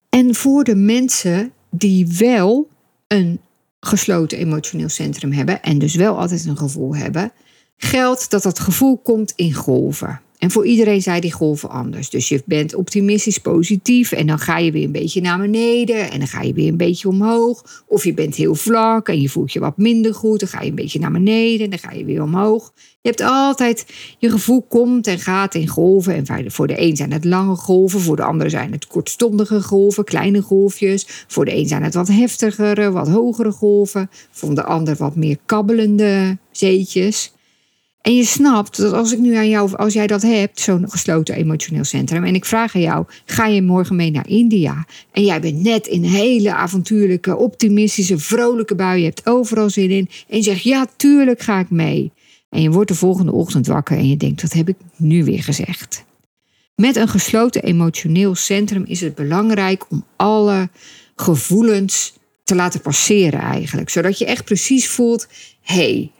En 0.09 0.35
voor 0.35 0.65
de 0.65 0.75
mensen 0.75 1.53
die 1.71 2.07
wel 2.19 2.69
een 3.07 3.41
gesloten 3.81 4.39
emotioneel 4.39 4.89
centrum 4.89 5.33
hebben 5.33 5.63
en 5.63 5.79
dus 5.79 5.95
wel 5.95 6.19
altijd 6.19 6.45
een 6.45 6.57
gevoel 6.57 6.97
hebben, 6.97 7.33
geldt 7.77 8.31
dat 8.31 8.43
dat 8.43 8.59
gevoel 8.59 8.99
komt 8.99 9.33
in 9.37 9.55
golven. 9.55 10.21
En 10.41 10.51
voor 10.51 10.67
iedereen 10.67 11.03
zijn 11.03 11.21
die 11.21 11.33
golven 11.33 11.71
anders. 11.71 12.11
Dus 12.11 12.29
je 12.29 12.43
bent 12.45 12.75
optimistisch 12.75 13.39
positief 13.39 14.13
en 14.13 14.27
dan 14.27 14.39
ga 14.39 14.59
je 14.59 14.73
weer 14.73 14.85
een 14.85 14.93
beetje 14.93 15.21
naar 15.21 15.39
beneden 15.39 16.11
en 16.11 16.19
dan 16.19 16.29
ga 16.29 16.43
je 16.43 16.53
weer 16.53 16.69
een 16.69 16.77
beetje 16.77 17.09
omhoog. 17.09 17.85
Of 17.87 18.05
je 18.05 18.15
bent 18.15 18.35
heel 18.35 18.55
vlak 18.55 19.09
en 19.09 19.21
je 19.21 19.29
voelt 19.29 19.53
je 19.53 19.61
wat 19.61 19.77
minder 19.77 20.15
goed, 20.15 20.41
dan 20.41 20.49
ga 20.49 20.61
je 20.63 20.69
een 20.69 20.75
beetje 20.75 20.99
naar 20.99 21.13
beneden 21.13 21.65
en 21.65 21.71
dan 21.71 21.79
ga 21.79 21.93
je 21.93 22.05
weer 22.05 22.23
omhoog. 22.23 22.73
Je 23.03 23.09
hebt 23.09 23.21
altijd, 23.21 23.87
je 24.19 24.31
gevoel 24.31 24.63
komt 24.63 25.07
en 25.07 25.19
gaat 25.19 25.55
in 25.55 25.69
golven. 25.69 26.15
En 26.15 26.51
voor 26.51 26.67
de 26.67 26.81
een 26.81 26.97
zijn 26.97 27.13
het 27.13 27.25
lange 27.25 27.57
golven, 27.57 28.01
voor 28.01 28.17
de 28.17 28.23
ander 28.23 28.51
zijn 28.51 28.73
het 28.73 28.87
kortstondige 28.87 29.63
golven, 29.63 30.05
kleine 30.05 30.43
golfjes. 30.43 31.25
Voor 31.29 31.45
de 31.45 31.57
een 31.57 31.69
zijn 31.69 31.83
het 31.83 31.95
wat 31.95 32.09
heftigere, 32.09 32.91
wat 32.91 33.09
hogere 33.09 33.53
golven. 33.53 34.11
Voor 34.31 34.55
de 34.55 34.65
ander 34.65 34.97
wat 34.97 35.17
meer 35.17 35.39
kabbelende 35.47 36.39
zeetjes. 36.51 37.33
En 38.01 38.17
je 38.17 38.25
snapt 38.25 38.77
dat 38.77 38.93
als 38.93 39.13
ik 39.13 39.19
nu 39.19 39.35
aan 39.35 39.49
jou, 39.49 39.77
als 39.77 39.93
jij 39.93 40.07
dat 40.07 40.23
hebt, 40.23 40.61
zo'n 40.61 40.91
gesloten 40.91 41.35
emotioneel 41.35 41.85
centrum, 41.85 42.25
en 42.25 42.35
ik 42.35 42.45
vraag 42.45 42.75
aan 42.75 42.81
jou, 42.81 43.05
ga 43.25 43.47
je 43.47 43.63
morgen 43.63 43.97
mee 43.97 44.11
naar 44.11 44.29
India? 44.29 44.87
En 45.13 45.25
jij 45.25 45.41
bent 45.41 45.63
net 45.63 45.87
in 45.87 46.03
hele 46.03 46.55
avontuurlijke, 46.55 47.37
optimistische, 47.37 48.19
vrolijke 48.19 48.75
bui, 48.75 48.99
je 48.99 49.05
hebt 49.05 49.27
overal 49.27 49.71
zin 49.71 49.91
in, 49.91 50.09
en 50.29 50.37
je 50.37 50.43
zegt, 50.43 50.63
ja, 50.63 50.87
tuurlijk 50.97 51.41
ga 51.41 51.59
ik 51.59 51.71
mee. 51.71 52.13
En 52.49 52.63
je 52.63 52.71
wordt 52.71 52.89
de 52.89 52.97
volgende 52.97 53.33
ochtend 53.33 53.67
wakker 53.67 53.97
en 53.97 54.09
je 54.09 54.17
denkt, 54.17 54.43
wat 54.43 54.53
heb 54.53 54.69
ik 54.69 54.77
nu 54.97 55.25
weer 55.25 55.43
gezegd? 55.43 56.05
Met 56.75 56.97
een 56.97 57.09
gesloten 57.09 57.63
emotioneel 57.63 58.35
centrum 58.35 58.85
is 58.87 59.01
het 59.01 59.15
belangrijk 59.15 59.91
om 59.91 60.05
alle 60.17 60.69
gevoelens 61.17 62.13
te 62.45 62.55
laten 62.55 62.81
passeren 62.81 63.41
eigenlijk. 63.41 63.91
Zodat 63.91 64.19
je 64.19 64.27
echt 64.27 64.45
precies 64.45 64.89
voelt, 64.89 65.29
hé, 65.61 65.75
hey, 65.75 66.11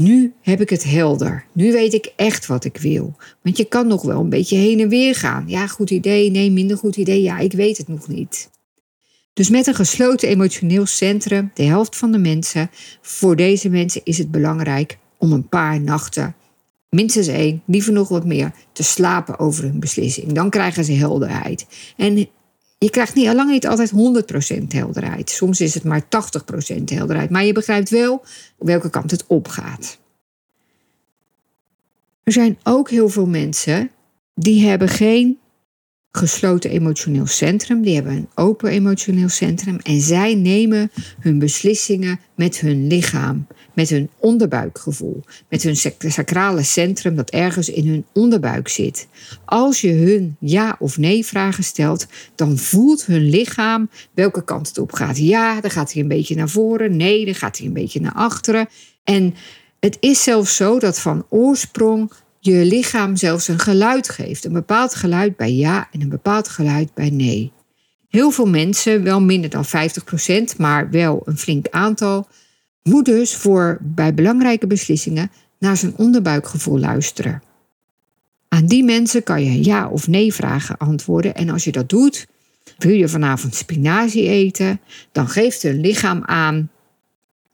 nu 0.00 0.32
heb 0.40 0.60
ik 0.60 0.70
het 0.70 0.84
helder. 0.84 1.44
Nu 1.52 1.72
weet 1.72 1.94
ik 1.94 2.12
echt 2.16 2.46
wat 2.46 2.64
ik 2.64 2.76
wil. 2.76 3.16
Want 3.42 3.56
je 3.56 3.64
kan 3.64 3.86
nog 3.86 4.02
wel 4.02 4.20
een 4.20 4.28
beetje 4.28 4.56
heen 4.56 4.80
en 4.80 4.88
weer 4.88 5.14
gaan. 5.14 5.44
Ja, 5.46 5.66
goed 5.66 5.90
idee. 5.90 6.30
Nee, 6.30 6.50
minder 6.50 6.76
goed 6.76 6.96
idee. 6.96 7.22
Ja, 7.22 7.38
ik 7.38 7.52
weet 7.52 7.78
het 7.78 7.88
nog 7.88 8.08
niet. 8.08 8.50
Dus 9.32 9.50
met 9.50 9.66
een 9.66 9.74
gesloten 9.74 10.28
emotioneel 10.28 10.86
centrum, 10.86 11.50
de 11.54 11.62
helft 11.62 11.96
van 11.96 12.12
de 12.12 12.18
mensen, 12.18 12.70
voor 13.00 13.36
deze 13.36 13.68
mensen 13.68 14.00
is 14.04 14.18
het 14.18 14.30
belangrijk 14.30 14.98
om 15.18 15.32
een 15.32 15.48
paar 15.48 15.80
nachten, 15.80 16.34
minstens 16.88 17.26
één, 17.26 17.62
liever 17.66 17.92
nog 17.92 18.08
wat 18.08 18.24
meer, 18.24 18.52
te 18.72 18.82
slapen 18.82 19.38
over 19.38 19.62
hun 19.62 19.80
beslissing. 19.80 20.32
Dan 20.32 20.50
krijgen 20.50 20.84
ze 20.84 20.92
helderheid. 20.92 21.66
En 21.96 22.28
je 22.84 22.90
krijgt 22.90 23.14
niet, 23.14 23.32
lang 23.32 23.50
niet 23.50 23.66
altijd 23.66 23.92
100% 24.60 24.66
helderheid. 24.68 25.30
Soms 25.30 25.60
is 25.60 25.74
het 25.74 25.84
maar 25.84 26.02
80% 26.02 26.06
helderheid. 26.84 27.30
Maar 27.30 27.44
je 27.44 27.52
begrijpt 27.52 27.90
wel 27.90 28.24
welke 28.58 28.90
kant 28.90 29.10
het 29.10 29.26
opgaat. 29.26 29.98
Er 32.22 32.32
zijn 32.32 32.58
ook 32.62 32.90
heel 32.90 33.08
veel 33.08 33.26
mensen 33.26 33.90
die 34.34 34.66
hebben 34.66 34.88
geen 34.88 35.38
gesloten 36.12 36.70
emotioneel 36.70 37.26
centrum. 37.26 37.82
Die 37.82 37.94
hebben 37.94 38.12
een 38.12 38.28
open 38.34 38.70
emotioneel 38.70 39.28
centrum. 39.28 39.78
En 39.82 40.00
zij 40.00 40.34
nemen 40.34 40.90
hun 41.20 41.38
beslissingen 41.38 42.20
met 42.34 42.60
hun 42.60 42.86
lichaam, 42.86 43.46
met 43.74 43.88
hun 43.88 44.10
onderbuikgevoel, 44.18 45.24
met 45.48 45.62
hun 45.62 45.76
sacrale 45.98 46.62
centrum 46.62 47.16
dat 47.16 47.30
ergens 47.30 47.68
in 47.68 47.88
hun 47.88 48.04
onderbuik 48.12 48.68
zit. 48.68 49.08
Als 49.44 49.80
je 49.80 49.92
hun 49.92 50.36
ja 50.40 50.76
of 50.78 50.98
nee 50.98 51.24
vragen 51.24 51.64
stelt, 51.64 52.06
dan 52.34 52.58
voelt 52.58 53.06
hun 53.06 53.28
lichaam 53.28 53.90
welke 54.14 54.44
kant 54.44 54.68
het 54.68 54.78
op 54.78 54.92
gaat. 54.92 55.18
Ja, 55.18 55.60
dan 55.60 55.70
gaat 55.70 55.92
hij 55.92 56.02
een 56.02 56.08
beetje 56.08 56.34
naar 56.34 56.48
voren. 56.48 56.96
Nee, 56.96 57.24
dan 57.24 57.34
gaat 57.34 57.58
hij 57.58 57.66
een 57.66 57.72
beetje 57.72 58.00
naar 58.00 58.14
achteren. 58.14 58.68
En 59.04 59.34
het 59.80 59.96
is 60.00 60.22
zelfs 60.22 60.56
zo 60.56 60.78
dat 60.78 60.98
van 60.98 61.26
oorsprong 61.28 62.12
je 62.40 62.64
lichaam 62.64 63.16
zelfs 63.16 63.48
een 63.48 63.58
geluid 63.58 64.08
geeft. 64.08 64.44
Een 64.44 64.52
bepaald 64.52 64.94
geluid 64.94 65.36
bij 65.36 65.52
ja 65.52 65.88
en 65.92 66.00
een 66.00 66.08
bepaald 66.08 66.48
geluid 66.48 66.94
bij 66.94 67.10
nee. 67.10 67.52
Heel 68.08 68.30
veel 68.30 68.46
mensen, 68.46 69.02
wel 69.02 69.20
minder 69.20 69.50
dan 69.50 69.64
50%, 69.66 70.56
maar 70.56 70.90
wel 70.90 71.22
een 71.24 71.38
flink 71.38 71.68
aantal, 71.68 72.28
moet 72.82 73.04
dus 73.04 73.36
voor 73.36 73.78
bij 73.80 74.14
belangrijke 74.14 74.66
beslissingen 74.66 75.30
naar 75.58 75.76
zijn 75.76 75.96
onderbuikgevoel 75.96 76.78
luisteren. 76.78 77.42
Aan 78.48 78.66
die 78.66 78.84
mensen 78.84 79.22
kan 79.22 79.44
je 79.44 79.64
ja 79.64 79.88
of 79.88 80.08
nee 80.08 80.34
vragen 80.34 80.76
antwoorden 80.76 81.34
en 81.34 81.50
als 81.50 81.64
je 81.64 81.72
dat 81.72 81.88
doet, 81.88 82.26
wil 82.78 82.94
je 82.94 83.08
vanavond 83.08 83.54
spinazie 83.54 84.28
eten, 84.28 84.80
dan 85.12 85.28
geeft 85.28 85.62
hun 85.62 85.80
lichaam 85.80 86.22
aan 86.24 86.70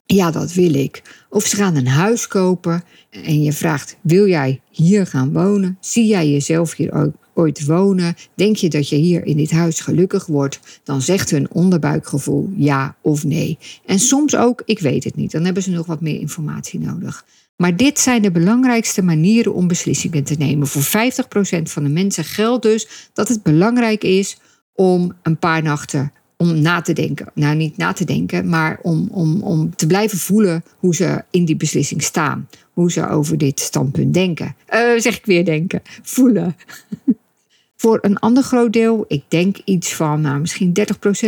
ja, 0.07 0.31
dat 0.31 0.53
wil 0.53 0.75
ik. 0.75 1.03
Of 1.31 1.45
ze 1.45 1.57
gaan 1.57 1.77
een 1.77 1.89
huis 1.89 2.29
kopen 2.29 2.83
en 3.11 3.43
je 3.43 3.53
vraagt: 3.53 3.97
wil 4.01 4.27
jij 4.27 4.61
hier 4.71 5.07
gaan 5.07 5.33
wonen? 5.33 5.77
Zie 5.81 6.07
jij 6.07 6.29
jezelf 6.31 6.75
hier 6.75 7.13
ooit 7.35 7.65
wonen? 7.65 8.15
Denk 8.35 8.57
je 8.57 8.69
dat 8.69 8.89
je 8.89 8.97
hier 8.97 9.25
in 9.25 9.37
dit 9.37 9.51
huis 9.51 9.81
gelukkig 9.81 10.27
wordt? 10.27 10.61
Dan 10.85 11.03
zegt 11.03 11.31
hun 11.31 11.51
onderbuikgevoel 11.51 12.51
ja 12.57 12.97
of 13.03 13.25
nee. 13.25 13.59
En 13.85 13.99
soms 13.99 14.37
ook: 14.37 14.63
ik 14.65 14.79
weet 14.79 15.05
het 15.05 15.17
niet. 15.17 15.31
Dan 15.31 15.45
hebben 15.45 15.63
ze 15.63 15.71
nog 15.71 15.87
wat 15.87 16.01
meer 16.01 16.21
informatie 16.21 16.81
nodig. 16.81 17.25
Maar 17.57 17.77
dit 17.77 17.99
zijn 17.99 18.23
de 18.23 18.31
belangrijkste 18.31 19.03
manieren 19.03 19.55
om 19.55 19.67
beslissingen 19.67 20.25
te 20.25 20.35
nemen. 20.39 20.67
Voor 20.67 20.83
50% 20.83 21.63
van 21.63 21.83
de 21.83 21.89
mensen 21.89 22.25
geldt 22.25 22.63
dus 22.63 23.11
dat 23.13 23.29
het 23.29 23.43
belangrijk 23.43 24.05
is 24.05 24.39
om 24.75 25.13
een 25.23 25.39
paar 25.39 25.63
nachten 25.63 26.13
om 26.37 26.61
na 26.61 26.81
te 26.81 26.93
denken. 26.93 27.31
Nou, 27.35 27.57
niet 27.57 27.77
na 27.77 27.93
te 27.93 28.05
denken, 28.05 28.49
maar 28.49 28.79
om, 28.83 29.09
om, 29.11 29.43
om 29.43 29.77
te 29.77 29.87
blijven 29.87 30.19
voelen 30.19 30.65
hoe 30.79 30.95
ze 30.95 31.25
in 31.31 31.45
die 31.45 31.57
beslissing 31.57 32.03
staan. 32.03 32.49
Hoe 32.73 32.93
ze 32.93 33.09
over 33.09 33.39
dit 33.39 33.61
standpunt 33.61 34.15
denken. 34.15 34.57
Uh, 34.75 34.81
zeg 34.97 35.17
ik 35.17 35.27
weer 35.27 35.45
denken. 35.45 35.83
Voelen. 36.03 36.57
Voor 37.77 37.99
een 38.03 38.19
ander 38.19 38.43
groot 38.43 38.73
deel, 38.73 39.05
ik 39.09 39.25
denk 39.29 39.57
iets 39.65 39.95
van 39.95 40.21
nou, 40.21 40.41
misschien 40.41 40.73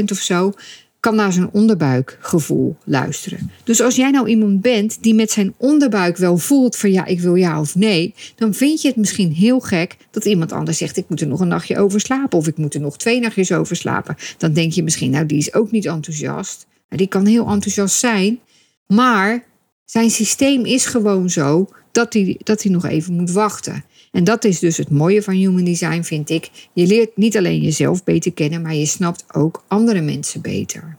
30% 0.01 0.05
of 0.05 0.19
zo, 0.19 0.53
kan 1.01 1.15
naar 1.15 1.33
zijn 1.33 1.51
onderbuikgevoel 1.53 2.77
luisteren. 2.85 3.51
Dus 3.65 3.81
als 3.81 3.97
jij 3.97 4.11
nou 4.11 4.29
iemand 4.29 4.61
bent 4.61 5.03
die 5.03 5.15
met 5.15 5.31
zijn 5.31 5.55
onderbuik 5.57 6.17
wel 6.17 6.39
voelt 6.39 6.77
van 6.77 6.93
ja, 6.93 7.05
ik 7.05 7.21
wil 7.21 7.35
ja 7.35 7.61
of 7.61 7.75
nee, 7.75 8.15
dan 8.37 8.55
vind 8.55 8.83
je 8.83 8.89
het 8.89 8.97
misschien 8.97 9.33
heel 9.33 9.61
gek 9.61 9.97
dat 10.11 10.25
iemand 10.25 10.53
anders 10.53 10.79
zegt 10.79 10.97
ik 10.97 11.09
moet 11.09 11.21
er 11.21 11.27
nog 11.27 11.41
een 11.41 11.49
nachtje 11.49 11.79
over 11.79 12.01
slapen 12.01 12.39
of 12.39 12.47
ik 12.47 12.57
moet 12.57 12.75
er 12.75 12.81
nog 12.81 12.97
twee 12.97 13.21
nachtjes 13.21 13.53
over 13.53 13.77
slapen. 13.77 14.17
Dan 14.39 14.53
denk 14.53 14.73
je 14.73 14.83
misschien 14.83 15.11
nou 15.11 15.27
die 15.27 15.39
is 15.39 15.55
ook 15.55 15.71
niet 15.71 15.87
enthousiast. 15.87 16.67
die 16.89 17.07
kan 17.07 17.27
heel 17.27 17.47
enthousiast 17.47 17.99
zijn, 17.99 18.41
maar 18.87 19.45
zijn 19.85 20.11
systeem 20.11 20.65
is 20.65 20.87
gewoon 20.87 21.31
zo 21.31 21.69
dat 21.93 22.13
hij, 22.13 22.41
dat 22.43 22.63
hij 22.63 22.73
nog 22.73 22.85
even 22.87 23.15
moet 23.15 23.31
wachten. 23.31 23.85
En 24.13 24.25
dat 24.25 24.45
is 24.45 24.59
dus 24.59 24.77
het 24.77 24.91
mooie 24.91 25.23
van 25.23 25.35
human 25.35 25.65
design, 25.65 26.03
vind 26.03 26.31
ik. 26.31 26.51
Je 26.73 26.87
leert 26.87 27.17
niet 27.17 27.37
alleen 27.37 27.61
jezelf 27.61 28.05
beter 28.05 28.33
kennen, 28.33 28.63
maar 28.63 28.75
je 28.75 28.87
snapt 28.87 29.25
ook 29.35 29.65
andere 29.69 30.01
mensen 30.01 30.41
beter. 30.41 30.97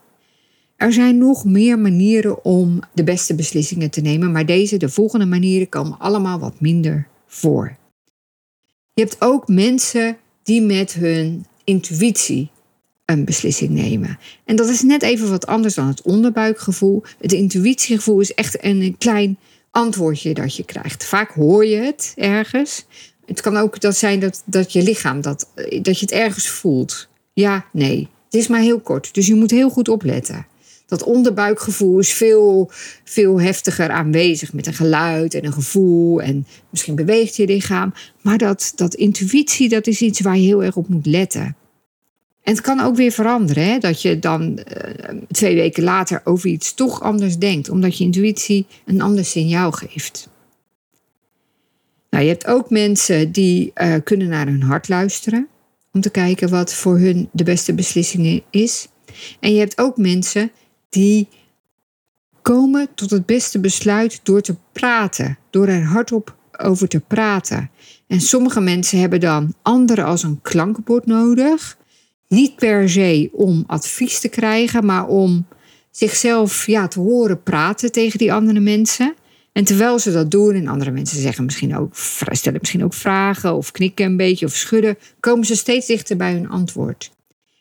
Er 0.76 0.94
zijn 0.94 1.18
nog 1.18 1.46
meer 1.46 1.80
manieren 1.80 2.46
om 2.46 2.80
de 2.94 3.04
beste 3.04 3.36
beslissingen 3.36 3.90
te 3.90 4.02
nemen, 4.02 4.32
maar 4.32 4.46
deze, 4.46 4.78
de 4.78 4.90
volgende 4.90 5.26
manieren, 5.26 5.70
komen 5.70 6.00
allemaal 6.00 6.40
wat 6.40 6.60
minder 6.60 7.08
voor. 7.28 7.78
Je 8.94 9.02
hebt 9.02 9.16
ook 9.20 9.48
mensen 9.48 10.18
die 10.44 10.62
met 10.62 10.94
hun 10.94 11.46
intuïtie 11.64 12.50
een 13.06 13.26
beslissing 13.26 13.70
nemen. 13.70 14.20
En 14.46 14.56
dat 14.56 14.68
is 14.68 14.82
net 14.82 15.04
even 15.04 15.30
wat 15.30 15.48
anders 15.48 15.74
dan 15.74 15.88
het 15.88 16.02
onderbuikgevoel. 16.02 17.04
Het 17.20 17.34
intuïtiegevoel 17.34 18.20
is 18.20 18.34
echt 18.34 18.64
een 18.64 18.96
klein 18.98 19.38
antwoordje 19.72 20.34
dat 20.34 20.56
je 20.56 20.64
krijgt. 20.64 21.06
Vaak 21.06 21.32
hoor 21.32 21.66
je 21.66 21.76
het 21.76 22.14
ergens. 22.16 22.86
Het 23.26 23.42
kan 23.42 23.58
ook 23.58 23.80
dat 23.80 23.98
zijn 23.98 24.20
dat, 24.20 24.44
dat 24.46 24.74
je 24.74 24.84
lichaam, 24.84 25.22
dat, 25.22 25.50
dat 25.82 26.00
je 26.00 26.06
het 26.06 26.12
ergens 26.12 26.48
voelt. 26.48 27.08
Ja, 27.34 27.66
nee. 27.72 28.08
Het 28.26 28.34
is 28.34 28.48
maar 28.48 28.62
heel 28.62 28.80
kort, 28.80 29.14
dus 29.14 29.28
je 29.28 29.36
moet 29.36 29.52
heel 29.52 29.70
goed 29.70 29.90
opletten. 29.90 30.46
Dat 30.86 31.04
onderbuikgevoel 31.04 32.00
is 32.00 32.14
veel, 32.14 32.72
veel 33.04 33.42
heftiger 33.42 33.90
aanwezig 33.90 34.54
met 34.54 34.68
een 34.68 34.74
geluid 34.74 35.34
en 35.34 35.46
een 35.46 35.54
gevoel 35.54 36.22
en 36.22 36.48
misschien 36.70 36.96
beweegt 36.96 37.36
je 37.36 37.46
lichaam. 37.46 37.94
Maar 38.22 38.38
dat, 38.38 38.72
dat 38.76 38.94
intuïtie, 38.94 39.70
dat 39.70 39.88
is 39.88 40.02
iets 40.02 40.20
waar 40.20 40.38
je 40.38 40.46
heel 40.46 40.64
erg 40.64 40.76
op 40.76 40.88
moet 40.88 41.06
letten. 41.06 41.56
En 42.50 42.56
het 42.56 42.64
kan 42.64 42.80
ook 42.80 42.96
weer 42.96 43.12
veranderen, 43.12 43.64
hè? 43.64 43.78
dat 43.78 44.02
je 44.02 44.20
dan 44.20 44.60
uh, 44.60 45.22
twee 45.32 45.56
weken 45.56 45.84
later 45.84 46.22
over 46.24 46.50
iets 46.50 46.74
toch 46.74 47.02
anders 47.02 47.38
denkt, 47.38 47.70
omdat 47.70 47.98
je 47.98 48.04
intuïtie 48.04 48.66
een 48.86 49.02
ander 49.02 49.26
signaal 49.26 49.72
geeft. 49.72 50.30
Nou, 52.10 52.24
je 52.24 52.30
hebt 52.30 52.48
ook 52.48 52.70
mensen 52.70 53.32
die 53.32 53.72
uh, 53.76 53.96
kunnen 54.04 54.28
naar 54.28 54.48
hun 54.48 54.62
hart 54.62 54.90
luisteren 54.90 55.48
om 55.92 56.02
te 56.02 56.10
kijken 56.10 56.50
wat 56.50 56.74
voor 56.74 56.98
hun 56.98 57.30
de 57.32 57.44
beste 57.44 57.74
beslissing 57.74 58.44
is. 58.50 58.88
En 59.40 59.54
je 59.54 59.60
hebt 59.60 59.78
ook 59.78 59.98
mensen 59.98 60.52
die 60.90 61.28
komen 62.42 62.88
tot 62.96 63.10
het 63.10 63.26
beste 63.26 63.60
besluit 63.60 64.20
door 64.24 64.42
te 64.42 64.56
praten, 64.72 65.38
door 65.50 65.68
er 65.68 65.84
hardop 65.84 66.36
over 66.58 66.88
te 66.88 67.00
praten. 67.00 67.70
En 68.08 68.22
sommige 68.22 68.62
mensen 68.62 69.00
hebben 69.00 69.20
dan 69.20 69.54
anderen 69.62 70.06
als 70.06 70.24
een 70.24 70.42
klankbord 70.42 71.06
nodig. 71.06 71.78
Niet 72.30 72.56
per 72.56 72.90
se 72.90 73.30
om 73.32 73.64
advies 73.68 74.20
te 74.20 74.28
krijgen, 74.28 74.86
maar 74.86 75.08
om 75.08 75.48
zichzelf 75.92 76.66
ja, 76.66 76.88
te 76.88 77.00
horen 77.00 77.44
praten 77.44 77.92
tegen 77.92 78.20
die 78.20 78.34
andere 78.34 78.60
mensen. 78.60 79.14
En 79.54 79.64
terwijl 79.64 80.00
ze 80.00 80.12
dat 80.12 80.32
doen, 80.32 80.56
en 80.56 80.68
andere 80.68 80.92
mensen 80.92 81.22
zeggen 81.22 81.46
misschien 81.46 81.78
ook, 81.78 81.96
stellen 81.96 82.60
misschien 82.60 82.84
ook 82.84 82.94
vragen 82.94 83.56
of 83.56 83.72
knikken 83.72 84.06
een 84.06 84.18
beetje 84.18 84.46
of 84.46 84.56
schudden, 84.56 84.98
komen 85.20 85.46
ze 85.46 85.56
steeds 85.56 85.88
dichter 85.88 86.18
bij 86.18 86.34
hun 86.34 86.50
antwoord. 86.50 87.12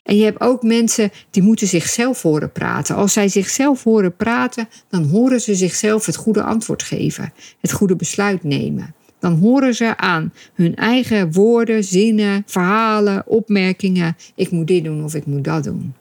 En 0.03 0.17
je 0.17 0.23
hebt 0.23 0.41
ook 0.41 0.63
mensen 0.63 1.11
die 1.29 1.43
moeten 1.43 1.67
zichzelf 1.67 2.21
horen 2.21 2.51
praten. 2.51 2.95
Als 2.95 3.13
zij 3.13 3.27
zichzelf 3.27 3.83
horen 3.83 4.15
praten, 4.15 4.69
dan 4.89 5.03
horen 5.03 5.41
ze 5.41 5.55
zichzelf 5.55 6.05
het 6.05 6.15
goede 6.15 6.43
antwoord 6.43 6.83
geven, 6.83 7.33
het 7.59 7.71
goede 7.71 7.95
besluit 7.95 8.43
nemen. 8.43 8.95
Dan 9.19 9.33
horen 9.33 9.75
ze 9.75 9.97
aan 9.97 10.33
hun 10.53 10.75
eigen 10.75 11.31
woorden, 11.31 11.83
zinnen, 11.83 12.43
verhalen, 12.45 13.27
opmerkingen: 13.27 14.15
ik 14.35 14.51
moet 14.51 14.67
dit 14.67 14.83
doen 14.83 15.03
of 15.03 15.15
ik 15.15 15.25
moet 15.25 15.43
dat 15.43 15.63
doen. 15.63 15.93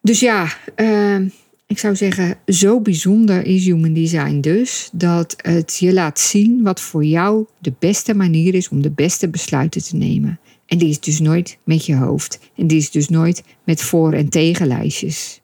Dus 0.00 0.20
ja, 0.20 0.48
uh, 0.76 1.20
ik 1.66 1.78
zou 1.78 1.96
zeggen, 1.96 2.38
zo 2.46 2.80
bijzonder 2.80 3.46
is 3.46 3.64
human 3.64 3.92
design 3.92 4.40
dus 4.40 4.88
dat 4.92 5.34
het 5.36 5.76
je 5.78 5.92
laat 5.92 6.18
zien 6.18 6.62
wat 6.62 6.80
voor 6.80 7.04
jou 7.04 7.46
de 7.58 7.72
beste 7.78 8.14
manier 8.14 8.54
is 8.54 8.68
om 8.68 8.82
de 8.82 8.90
beste 8.90 9.28
besluiten 9.28 9.82
te 9.82 9.96
nemen. 9.96 10.40
En 10.66 10.78
die 10.78 10.88
is 10.88 11.00
dus 11.00 11.20
nooit 11.20 11.58
met 11.64 11.86
je 11.86 11.94
hoofd. 11.94 12.38
En 12.56 12.66
die 12.66 12.78
is 12.78 12.90
dus 12.90 13.08
nooit 13.08 13.42
met 13.64 13.82
voor- 13.82 14.12
en 14.12 14.28
tegenlijstjes. 14.28 15.40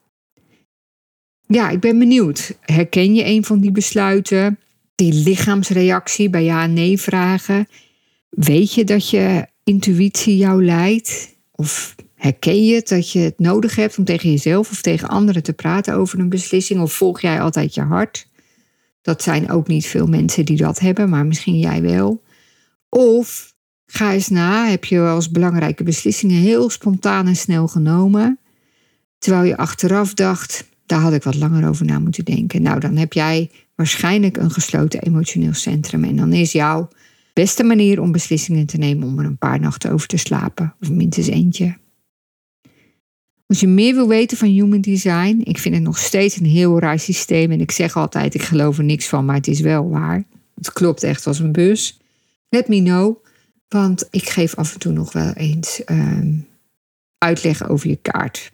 Ja, 1.47 1.71
ik 1.71 1.81
ben 1.81 1.99
benieuwd. 1.99 2.57
Herken 2.61 3.15
je 3.15 3.25
een 3.25 3.45
van 3.45 3.61
die 3.61 3.71
besluiten? 3.71 4.59
Die 4.95 5.13
lichaamsreactie 5.13 6.31
bij 6.31 6.45
ja 6.45 6.63
en 6.63 6.73
nee 6.73 7.01
vragen. 7.01 7.69
Weet 8.29 8.75
je 8.75 8.85
dat 8.85 9.11
je 9.11 9.47
intuïtie 9.65 10.37
jou 10.37 10.65
leidt? 10.65 11.37
Of 11.51 11.95
Herken 12.25 12.65
je 12.65 12.75
het 12.75 12.89
dat 12.89 13.11
je 13.11 13.19
het 13.19 13.39
nodig 13.39 13.77
hebt 13.77 13.99
om 13.99 14.05
tegen 14.05 14.31
jezelf 14.31 14.71
of 14.71 14.81
tegen 14.81 15.09
anderen 15.09 15.43
te 15.43 15.53
praten 15.53 15.95
over 15.95 16.19
een 16.19 16.29
beslissing? 16.29 16.81
Of 16.81 16.93
volg 16.93 17.21
jij 17.21 17.41
altijd 17.41 17.75
je 17.75 17.81
hart? 17.81 18.29
Dat 19.03 19.23
zijn 19.23 19.51
ook 19.51 19.67
niet 19.67 19.87
veel 19.87 20.07
mensen 20.07 20.45
die 20.45 20.57
dat 20.57 20.79
hebben, 20.79 21.09
maar 21.09 21.27
misschien 21.27 21.59
jij 21.59 21.83
wel. 21.83 22.23
Of 22.89 23.55
ga 23.87 24.13
eens 24.13 24.29
na, 24.29 24.67
heb 24.67 24.85
je 24.85 25.01
als 25.01 25.31
belangrijke 25.31 25.83
beslissingen 25.83 26.41
heel 26.41 26.71
spontaan 26.71 27.27
en 27.27 27.37
snel 27.37 27.69
genomen, 27.69 28.39
terwijl 29.19 29.45
je 29.45 29.57
achteraf 29.57 30.15
dacht, 30.15 30.69
daar 30.87 31.01
had 31.01 31.13
ik 31.13 31.23
wat 31.23 31.35
langer 31.35 31.69
over 31.69 31.87
na 31.87 31.99
moeten 31.99 32.25
denken. 32.25 32.63
Nou, 32.63 32.81
dan 32.81 32.97
heb 32.97 33.13
jij 33.13 33.51
waarschijnlijk 33.75 34.37
een 34.37 34.51
gesloten 34.51 35.03
emotioneel 35.03 35.55
centrum 35.55 36.05
en 36.05 36.17
dan 36.17 36.33
is 36.33 36.53
jouw 36.53 36.89
beste 37.33 37.65
manier 37.65 38.01
om 38.01 38.13
beslissingen 38.13 38.67
te 38.67 38.77
nemen 38.77 39.09
om 39.09 39.19
er 39.19 39.25
een 39.25 39.39
paar 39.39 39.61
nachten 39.61 39.91
over 39.93 40.09
te 40.09 40.17
slapen, 40.17 40.75
of 40.81 40.91
minstens 40.91 41.27
eentje. 41.27 41.77
Als 43.47 43.61
je 43.61 43.67
meer 43.67 43.95
wil 43.95 44.09
weten 44.09 44.37
van 44.37 44.49
human 44.49 44.81
design, 44.81 45.41
ik 45.45 45.59
vind 45.59 45.75
het 45.75 45.85
nog 45.85 45.99
steeds 45.99 46.37
een 46.37 46.47
heel 46.47 46.79
raar 46.81 46.99
systeem. 46.99 47.51
En 47.51 47.61
ik 47.61 47.71
zeg 47.71 47.97
altijd, 47.97 48.35
ik 48.35 48.43
geloof 48.43 48.79
er 48.79 48.85
niks 48.85 49.09
van, 49.09 49.25
maar 49.25 49.35
het 49.35 49.47
is 49.47 49.61
wel 49.61 49.89
waar. 49.89 50.25
Het 50.55 50.73
klopt 50.73 51.03
echt 51.03 51.27
als 51.27 51.39
een 51.39 51.53
bus. 51.53 52.01
Let 52.49 52.69
me 52.69 52.83
know, 52.83 53.25
want 53.69 54.09
ik 54.11 54.29
geef 54.29 54.55
af 54.55 54.73
en 54.73 54.79
toe 54.79 54.93
nog 54.93 55.13
wel 55.13 55.33
eens 55.33 55.83
um, 55.87 56.47
uitleg 57.19 57.69
over 57.69 57.89
je 57.89 57.97
kaart. 57.97 58.53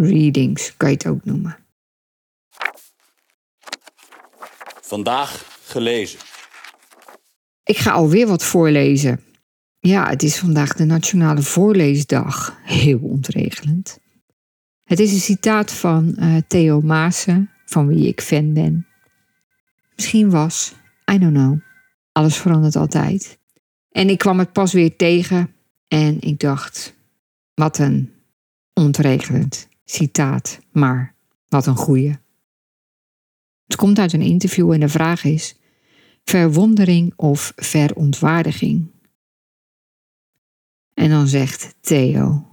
Readings, 0.00 0.76
kan 0.76 0.88
je 0.88 0.94
het 0.94 1.06
ook 1.06 1.24
noemen. 1.24 1.56
Vandaag 4.80 5.60
gelezen. 5.64 6.18
Ik 7.62 7.76
ga 7.76 7.90
alweer 7.90 8.26
wat 8.26 8.44
voorlezen. 8.44 9.20
Ja, 9.78 10.08
het 10.08 10.22
is 10.22 10.38
vandaag 10.38 10.74
de 10.74 10.84
Nationale 10.84 11.42
Voorleesdag. 11.42 12.58
Heel 12.62 12.98
ontregelend. 12.98 13.98
Het 14.84 14.98
is 14.98 15.12
een 15.12 15.20
citaat 15.20 15.72
van 15.72 16.16
uh, 16.18 16.36
Theo 16.46 16.80
Maassen, 16.80 17.50
van 17.64 17.86
wie 17.86 18.06
ik 18.06 18.20
fan 18.20 18.52
ben. 18.52 18.86
Misschien 19.94 20.30
was, 20.30 20.74
I 21.12 21.18
don't 21.18 21.34
know. 21.34 21.58
Alles 22.12 22.36
verandert 22.36 22.76
altijd. 22.76 23.38
En 23.90 24.08
ik 24.08 24.18
kwam 24.18 24.38
het 24.38 24.52
pas 24.52 24.72
weer 24.72 24.96
tegen 24.96 25.54
en 25.88 26.20
ik 26.20 26.38
dacht, 26.38 26.94
wat 27.54 27.78
een 27.78 28.12
ontregelend 28.72 29.68
citaat, 29.90 30.58
maar 30.72 31.14
wat 31.48 31.66
een 31.66 31.76
goeie. 31.76 32.16
Het 33.66 33.76
komt 33.76 33.98
uit 33.98 34.12
een 34.12 34.22
interview 34.22 34.72
en 34.72 34.80
de 34.80 34.88
vraag 34.88 35.24
is: 35.24 35.56
verwondering 36.24 37.12
of 37.16 37.52
verontwaardiging? 37.56 38.90
En 40.94 41.08
dan 41.08 41.28
zegt 41.28 41.74
Theo: 41.80 42.46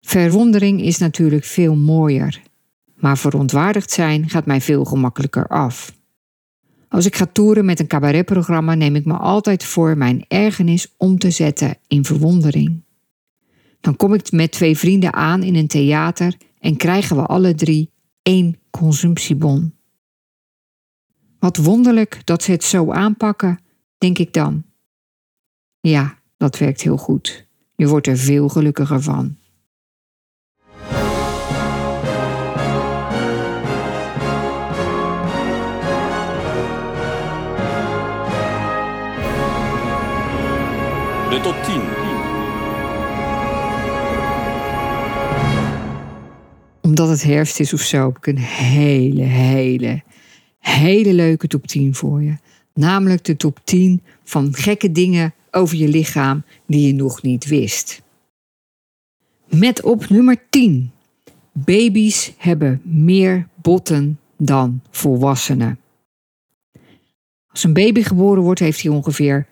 Verwondering 0.00 0.82
is 0.82 0.98
natuurlijk 0.98 1.44
veel 1.44 1.76
mooier, 1.76 2.42
maar 2.94 3.18
verontwaardigd 3.18 3.90
zijn 3.90 4.28
gaat 4.28 4.46
mij 4.46 4.60
veel 4.60 4.84
gemakkelijker 4.84 5.46
af. 5.46 5.98
Als 6.88 7.06
ik 7.06 7.16
ga 7.16 7.26
toeren 7.26 7.64
met 7.64 7.80
een 7.80 7.86
cabaretprogramma, 7.86 8.74
neem 8.74 8.96
ik 8.96 9.04
me 9.04 9.16
altijd 9.16 9.64
voor 9.64 9.96
mijn 9.96 10.24
ergernis 10.28 10.94
om 10.96 11.18
te 11.18 11.30
zetten 11.30 11.76
in 11.86 12.04
verwondering. 12.04 12.82
Dan 13.80 13.96
kom 13.96 14.14
ik 14.14 14.32
met 14.32 14.52
twee 14.52 14.78
vrienden 14.78 15.12
aan 15.12 15.42
in 15.42 15.54
een 15.54 15.68
theater 15.68 16.36
en 16.58 16.76
krijgen 16.76 17.16
we 17.16 17.22
alle 17.22 17.54
drie 17.54 17.90
één 18.22 18.58
consumptiebon. 18.70 19.74
Wat 21.38 21.56
wonderlijk 21.56 22.20
dat 22.24 22.42
ze 22.42 22.50
het 22.50 22.64
zo 22.64 22.92
aanpakken, 22.92 23.60
denk 23.98 24.18
ik 24.18 24.32
dan. 24.32 24.64
Ja, 25.80 26.18
dat 26.36 26.58
werkt 26.58 26.80
heel 26.80 26.96
goed. 26.96 27.46
Je 27.76 27.88
wordt 27.88 28.06
er 28.06 28.16
veel 28.16 28.48
gelukkiger 28.48 29.02
van. 29.02 29.38
De 41.30 41.40
top 41.42 41.62
10. 41.64 41.99
Omdat 46.90 47.08
het 47.08 47.22
herfst 47.22 47.60
is 47.60 47.72
of 47.72 47.80
zo, 47.80 48.06
heb 48.06 48.16
ik 48.16 48.26
een 48.26 48.38
hele, 48.38 49.22
hele, 49.22 50.02
hele 50.58 51.14
leuke 51.14 51.46
top 51.46 51.66
10 51.66 51.94
voor 51.94 52.22
je. 52.22 52.36
Namelijk 52.74 53.24
de 53.24 53.36
top 53.36 53.60
10 53.64 54.02
van 54.24 54.54
gekke 54.54 54.92
dingen 54.92 55.34
over 55.50 55.76
je 55.76 55.88
lichaam 55.88 56.44
die 56.66 56.86
je 56.86 56.94
nog 56.94 57.22
niet 57.22 57.46
wist. 57.46 58.02
Met 59.48 59.82
op 59.82 60.08
nummer 60.08 60.42
10. 60.50 60.90
Baby's 61.52 62.32
hebben 62.36 62.80
meer 62.84 63.48
botten 63.54 64.18
dan 64.36 64.80
volwassenen. 64.90 65.78
Als 67.48 67.64
een 67.64 67.72
baby 67.72 68.02
geboren 68.02 68.42
wordt, 68.42 68.60
heeft 68.60 68.82
hij 68.82 68.92
ongeveer 68.92 69.46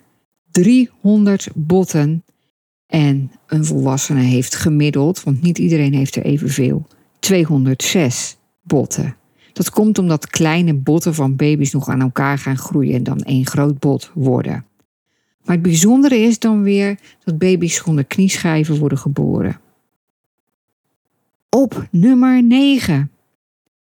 300 0.50 1.48
botten. 1.54 2.24
En 2.86 3.32
een 3.46 3.64
volwassene 3.64 4.22
heeft 4.22 4.54
gemiddeld, 4.54 5.22
want 5.22 5.42
niet 5.42 5.58
iedereen 5.58 5.94
heeft 5.94 6.16
er 6.16 6.24
evenveel, 6.24 6.86
206 7.18 8.36
botten. 8.62 9.16
Dat 9.52 9.70
komt 9.70 9.98
omdat 9.98 10.26
kleine 10.26 10.74
botten 10.74 11.14
van 11.14 11.36
baby's 11.36 11.72
nog 11.72 11.88
aan 11.88 12.00
elkaar 12.00 12.38
gaan 12.38 12.58
groeien 12.58 12.94
en 12.94 13.02
dan 13.02 13.18
één 13.18 13.46
groot 13.46 13.78
bot 13.78 14.10
worden. 14.14 14.66
Maar 15.44 15.54
het 15.54 15.62
bijzondere 15.62 16.16
is 16.18 16.38
dan 16.38 16.62
weer 16.62 16.98
dat 17.24 17.38
baby's 17.38 17.74
zonder 17.74 18.04
knieschijven 18.04 18.78
worden 18.78 18.98
geboren. 18.98 19.60
Op 21.48 21.86
nummer 21.90 22.42
9. 22.42 23.10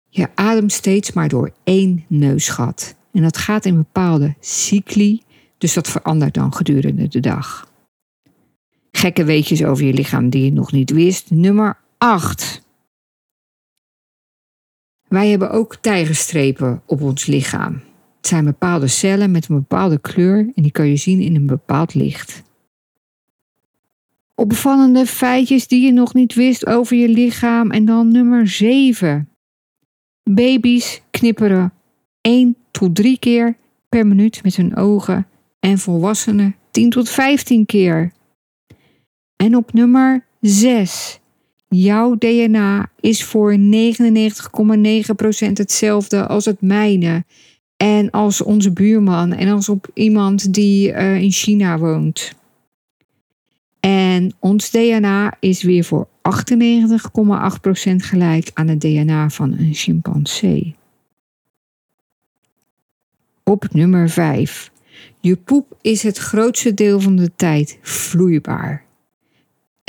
Je 0.09 0.27
ademt 0.35 0.71
steeds 0.71 1.11
maar 1.11 1.27
door 1.27 1.51
één 1.63 2.05
neusgat. 2.07 2.95
En 3.11 3.21
dat 3.21 3.37
gaat 3.37 3.65
in 3.65 3.75
bepaalde 3.75 4.35
cycli 4.39 5.21
dus 5.59 5.73
dat 5.73 5.87
verandert 5.87 6.33
dan 6.33 6.53
gedurende 6.53 7.07
de 7.07 7.19
dag. 7.19 7.71
Gekke 8.91 9.23
weetjes 9.23 9.63
over 9.63 9.85
je 9.85 9.93
lichaam 9.93 10.29
die 10.29 10.43
je 10.43 10.51
nog 10.51 10.71
niet 10.71 10.89
wist. 10.89 11.31
Nummer 11.31 11.77
8. 11.97 12.61
Wij 15.09 15.29
hebben 15.29 15.51
ook 15.51 15.75
tijgerstrepen 15.75 16.81
op 16.85 17.01
ons 17.01 17.25
lichaam. 17.25 17.73
Het 18.17 18.27
zijn 18.27 18.45
bepaalde 18.45 18.87
cellen 18.87 19.31
met 19.31 19.49
een 19.49 19.55
bepaalde 19.55 19.99
kleur 19.99 20.37
en 20.37 20.63
die 20.63 20.71
kan 20.71 20.87
je 20.87 20.95
zien 20.95 21.19
in 21.19 21.35
een 21.35 21.45
bepaald 21.45 21.93
licht. 21.93 22.43
Opvallende 24.35 25.05
feitjes 25.05 25.67
die 25.67 25.85
je 25.85 25.91
nog 25.91 26.13
niet 26.13 26.33
wist 26.33 26.65
over 26.65 26.97
je 26.97 27.09
lichaam. 27.09 27.71
En 27.71 27.85
dan 27.85 28.11
nummer 28.11 28.47
7. 28.47 29.29
Baby's 30.23 31.01
knipperen 31.11 31.73
1 32.21 32.55
tot 32.71 32.95
3 32.95 33.19
keer 33.19 33.57
per 33.89 34.07
minuut 34.07 34.43
met 34.43 34.55
hun 34.55 34.75
ogen 34.75 35.27
en 35.59 35.77
volwassenen 35.77 36.55
10 36.71 36.89
tot 36.89 37.09
15 37.09 37.65
keer. 37.65 38.11
En 39.35 39.55
op 39.55 39.73
nummer 39.73 40.25
6. 40.41 41.19
Jouw 41.69 42.15
DNA 42.17 42.89
is 42.99 43.23
voor 43.23 43.57
99,9% 43.57 43.61
hetzelfde 45.53 46.27
als 46.27 46.45
het 46.45 46.61
mijne. 46.61 47.23
En 47.77 48.09
als 48.09 48.41
onze 48.41 48.71
buurman 48.71 49.31
en 49.33 49.49
als 49.49 49.69
op 49.69 49.89
iemand 49.93 50.53
die 50.53 50.91
uh, 50.91 51.21
in 51.21 51.31
China 51.31 51.77
woont. 51.77 52.33
En 53.79 54.33
ons 54.39 54.69
DNA 54.69 55.37
is 55.39 55.63
weer 55.63 55.83
voor 55.83 56.07
98,8% 56.07 56.11
gelijk 57.95 58.51
aan 58.53 58.67
het 58.67 58.81
DNA 58.81 59.29
van 59.29 59.51
een 59.57 59.73
chimpansee. 59.73 60.75
Op 63.43 63.73
nummer 63.73 64.09
5. 64.09 64.71
Je 65.19 65.35
poep 65.35 65.77
is 65.81 66.03
het 66.03 66.17
grootste 66.17 66.73
deel 66.73 66.99
van 66.99 67.15
de 67.15 67.31
tijd 67.35 67.77
vloeibaar. 67.81 68.88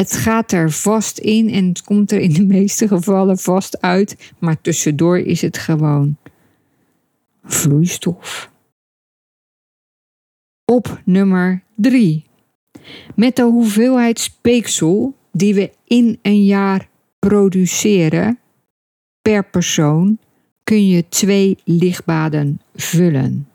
Het 0.00 0.12
gaat 0.12 0.52
er 0.52 0.70
vast 0.70 1.18
in 1.18 1.50
en 1.50 1.68
het 1.68 1.82
komt 1.82 2.12
er 2.12 2.20
in 2.20 2.32
de 2.32 2.44
meeste 2.44 2.88
gevallen 2.88 3.38
vast 3.38 3.80
uit, 3.80 4.32
maar 4.38 4.60
tussendoor 4.60 5.18
is 5.18 5.42
het 5.42 5.58
gewoon 5.58 6.16
vloeistof. 7.44 8.50
Op 10.64 11.00
nummer 11.04 11.62
3. 11.74 12.24
Met 13.14 13.36
de 13.36 13.42
hoeveelheid 13.42 14.18
speeksel 14.18 15.16
die 15.32 15.54
we 15.54 15.70
in 15.84 16.18
een 16.22 16.44
jaar 16.44 16.88
produceren 17.18 18.38
per 19.22 19.44
persoon 19.44 20.18
kun 20.64 20.86
je 20.86 21.08
twee 21.08 21.58
lichtbaden 21.64 22.60
vullen. 22.74 23.49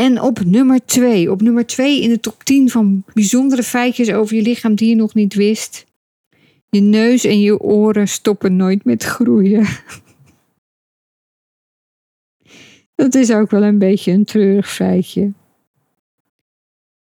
En 0.00 0.20
op 0.20 0.44
nummer 0.44 0.84
2, 0.84 1.30
op 1.30 1.42
nummer 1.42 1.66
2 1.66 2.02
in 2.02 2.08
de 2.08 2.20
top 2.20 2.44
10 2.44 2.70
van 2.70 3.04
bijzondere 3.14 3.62
feitjes 3.62 4.12
over 4.12 4.36
je 4.36 4.42
lichaam 4.42 4.74
die 4.74 4.88
je 4.88 4.94
nog 4.94 5.14
niet 5.14 5.34
wist. 5.34 5.86
Je 6.70 6.80
neus 6.80 7.24
en 7.24 7.40
je 7.40 7.60
oren 7.60 8.08
stoppen 8.08 8.56
nooit 8.56 8.84
met 8.84 9.02
groeien. 9.02 9.66
Dat 12.94 13.14
is 13.14 13.32
ook 13.32 13.50
wel 13.50 13.62
een 13.62 13.78
beetje 13.78 14.12
een 14.12 14.24
treurig 14.24 14.72
feitje. 14.72 15.32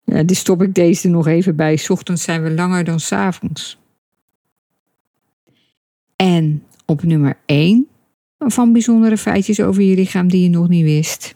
Ja, 0.03 0.23
die 0.23 0.35
stop 0.35 0.61
ik 0.61 0.73
deze 0.73 1.07
er 1.07 1.13
nog 1.13 1.27
even 1.27 1.55
bij. 1.55 1.85
Ochtends 1.87 2.23
zijn 2.23 2.43
we 2.43 2.51
langer 2.51 2.83
dan 2.83 2.99
s 2.99 3.11
avonds. 3.11 3.77
En 6.15 6.63
op 6.85 7.03
nummer 7.03 7.37
1 7.45 7.87
van 8.37 8.73
bijzondere 8.73 9.17
feitjes 9.17 9.59
over 9.59 9.81
je 9.81 9.95
lichaam 9.95 10.27
die 10.27 10.43
je 10.43 10.49
nog 10.49 10.67
niet 10.67 10.83
wist. 10.83 11.35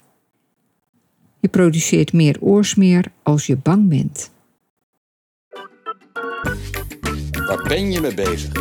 Je 1.46 1.52
produceert 1.52 2.14
meer 2.14 2.38
oorsmeer 2.40 3.06
als 3.24 3.46
je 3.46 3.58
bang 3.58 3.90
bent. 3.90 4.32
Waar 7.48 7.64
ben 7.68 7.92
je 7.92 8.02
mee 8.02 8.14
bezig? 8.14 8.52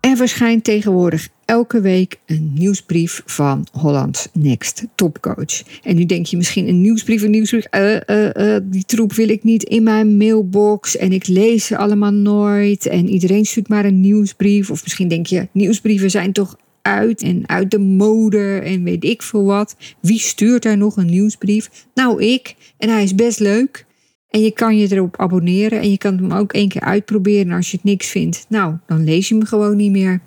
Er 0.00 0.16
verschijnt 0.16 0.64
tegenwoordig 0.64 1.28
elke 1.52 1.80
week 1.80 2.18
een 2.26 2.52
nieuwsbrief 2.54 3.22
van 3.26 3.66
Holland's 3.72 4.28
Next 4.32 4.84
Topcoach. 4.94 5.62
En 5.82 5.96
nu 5.96 6.06
denk 6.06 6.26
je 6.26 6.36
misschien 6.36 6.68
een 6.68 6.80
nieuwsbrief, 6.80 7.22
een 7.22 7.30
nieuwsbrief. 7.30 7.66
Uh, 7.74 7.96
uh, 8.06 8.56
die 8.62 8.84
troep 8.84 9.12
wil 9.12 9.28
ik 9.28 9.44
niet 9.44 9.62
in 9.62 9.82
mijn 9.82 10.16
mailbox. 10.16 10.96
En 10.96 11.12
ik 11.12 11.26
lees 11.26 11.66
ze 11.66 11.76
allemaal 11.76 12.10
nooit. 12.10 12.86
En 12.86 13.08
iedereen 13.08 13.44
stuurt 13.44 13.68
maar 13.68 13.84
een 13.84 14.00
nieuwsbrief. 14.00 14.70
Of 14.70 14.82
misschien 14.82 15.08
denk 15.08 15.26
je, 15.26 15.48
nieuwsbrieven 15.52 16.10
zijn 16.10 16.32
toch 16.32 16.56
uit 16.82 17.22
en 17.22 17.48
uit 17.48 17.70
de 17.70 17.78
mode 17.78 18.58
en 18.64 18.82
weet 18.82 19.04
ik 19.04 19.22
veel 19.22 19.44
wat. 19.44 19.76
Wie 20.00 20.18
stuurt 20.18 20.64
er 20.64 20.76
nog 20.76 20.96
een 20.96 21.10
nieuwsbrief? 21.10 21.86
Nou, 21.94 22.22
ik. 22.22 22.54
En 22.78 22.88
hij 22.88 23.02
is 23.02 23.14
best 23.14 23.40
leuk. 23.40 23.86
En 24.32 24.40
je 24.40 24.50
kan 24.50 24.78
je 24.78 24.92
erop 24.92 25.20
abonneren 25.20 25.80
en 25.80 25.90
je 25.90 25.98
kan 25.98 26.16
hem 26.16 26.32
ook 26.32 26.52
één 26.52 26.68
keer 26.68 26.80
uitproberen. 26.80 27.50
En 27.50 27.56
als 27.56 27.70
je 27.70 27.76
het 27.76 27.86
niks 27.86 28.08
vindt, 28.08 28.46
nou, 28.48 28.74
dan 28.86 29.04
lees 29.04 29.28
je 29.28 29.34
hem 29.34 29.44
gewoon 29.44 29.76
niet 29.76 29.90
meer. 29.90 30.20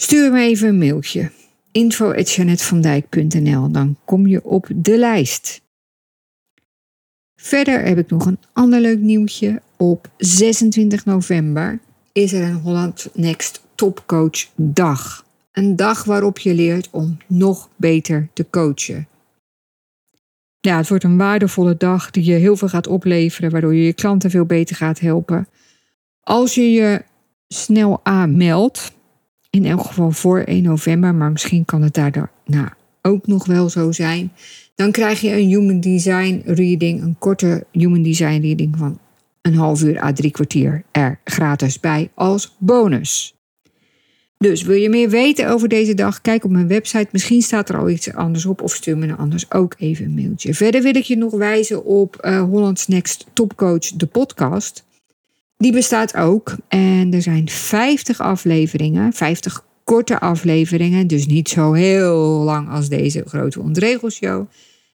Stuur 0.00 0.32
me 0.32 0.40
even 0.40 0.68
een 0.68 0.78
mailtje. 0.78 1.30
info.janetvandijk.nl 1.72 3.70
Dan 3.70 3.96
kom 4.04 4.26
je 4.26 4.44
op 4.44 4.68
de 4.76 4.98
lijst. 4.98 5.60
Verder 7.40 7.84
heb 7.84 7.98
ik 7.98 8.10
nog 8.10 8.26
een 8.26 8.38
ander 8.52 8.80
leuk 8.80 8.98
nieuwtje. 8.98 9.62
Op 9.76 10.10
26 10.16 11.04
november 11.04 11.78
is 12.12 12.32
er 12.32 12.42
een 12.42 12.60
Holland 12.60 13.08
Next 13.14 13.62
Topcoach 13.74 14.46
Dag. 14.54 15.26
Een 15.52 15.76
dag 15.76 16.04
waarop 16.04 16.38
je 16.38 16.54
leert 16.54 16.88
om 16.90 17.16
nog 17.26 17.68
beter 17.76 18.28
te 18.32 18.46
coachen 18.50 19.08
ja, 20.60 20.76
het 20.76 20.88
wordt 20.88 21.04
een 21.04 21.16
waardevolle 21.16 21.76
dag 21.76 22.10
die 22.10 22.24
je 22.24 22.34
heel 22.34 22.56
veel 22.56 22.68
gaat 22.68 22.86
opleveren, 22.86 23.50
waardoor 23.50 23.74
je 23.74 23.84
je 23.84 23.92
klanten 23.92 24.30
veel 24.30 24.44
beter 24.44 24.76
gaat 24.76 25.00
helpen. 25.00 25.48
Als 26.20 26.54
je 26.54 26.72
je 26.72 27.04
snel 27.48 28.00
aanmeldt, 28.02 28.92
in 29.50 29.64
elk 29.64 29.80
geval 29.80 30.10
voor 30.10 30.40
1 30.40 30.62
november, 30.62 31.14
maar 31.14 31.32
misschien 31.32 31.64
kan 31.64 31.82
het 31.82 31.94
daarna 31.94 32.76
ook 33.02 33.26
nog 33.26 33.46
wel 33.46 33.68
zo 33.68 33.92
zijn, 33.92 34.32
dan 34.74 34.90
krijg 34.90 35.20
je 35.20 35.32
een 35.32 35.48
Human 35.48 35.80
Design 35.80 36.42
reading, 36.44 37.02
een 37.02 37.16
korte 37.18 37.66
Human 37.72 38.02
Design 38.02 38.40
reading 38.40 38.76
van 38.76 38.98
een 39.42 39.54
half 39.54 39.82
uur 39.82 40.02
à 40.02 40.12
drie 40.12 40.30
kwartier 40.30 40.84
er 40.90 41.20
gratis 41.24 41.80
bij 41.80 42.10
als 42.14 42.56
bonus. 42.58 43.38
Dus 44.38 44.62
wil 44.62 44.76
je 44.76 44.88
meer 44.88 45.10
weten 45.10 45.48
over 45.48 45.68
deze 45.68 45.94
dag? 45.94 46.20
Kijk 46.20 46.44
op 46.44 46.50
mijn 46.50 46.68
website. 46.68 47.08
Misschien 47.12 47.42
staat 47.42 47.68
er 47.68 47.78
al 47.78 47.88
iets 47.88 48.12
anders 48.12 48.46
op. 48.46 48.62
Of 48.62 48.74
stuur 48.74 48.98
me 48.98 49.16
anders 49.16 49.50
ook 49.50 49.74
even 49.78 50.04
een 50.04 50.14
mailtje. 50.14 50.54
Verder 50.54 50.82
wil 50.82 50.96
ik 50.96 51.04
je 51.04 51.16
nog 51.16 51.32
wijzen 51.32 51.84
op 51.84 52.24
uh, 52.24 52.42
Holland's 52.42 52.86
Next 52.86 53.26
Topcoach, 53.32 53.86
de 53.86 54.06
podcast. 54.06 54.84
Die 55.58 55.72
bestaat 55.72 56.16
ook. 56.16 56.56
En 56.68 57.12
er 57.12 57.22
zijn 57.22 57.48
50 57.48 58.20
afleveringen. 58.20 59.12
50 59.12 59.64
korte 59.84 60.20
afleveringen. 60.20 61.06
Dus 61.06 61.26
niet 61.26 61.48
zo 61.48 61.72
heel 61.72 62.18
lang 62.20 62.68
als 62.70 62.88
deze 62.88 63.22
grote 63.26 63.60
ontregelshow. 63.60 64.46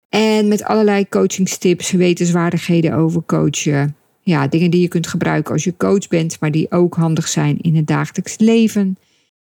En 0.10 0.48
met 0.48 0.64
allerlei 0.64 1.10
coachingstips, 1.10 1.92
wetenswaardigheden 1.92 2.94
over 2.94 3.24
coachen. 3.26 3.96
Ja, 4.22 4.48
dingen 4.48 4.72
die 4.72 4.82
je 4.82 4.88
kunt 4.88 5.08
gebruiken 5.08 5.54
als 5.54 5.64
je 5.64 5.78
coach 5.78 6.08
bent, 6.08 6.40
maar 6.40 6.52
die 6.52 6.72
ook 6.72 6.96
handig 6.96 7.28
zijn 7.28 7.58
in 7.62 7.76
het 7.76 7.88
dagelijks 7.88 8.38
leven. 8.38 8.98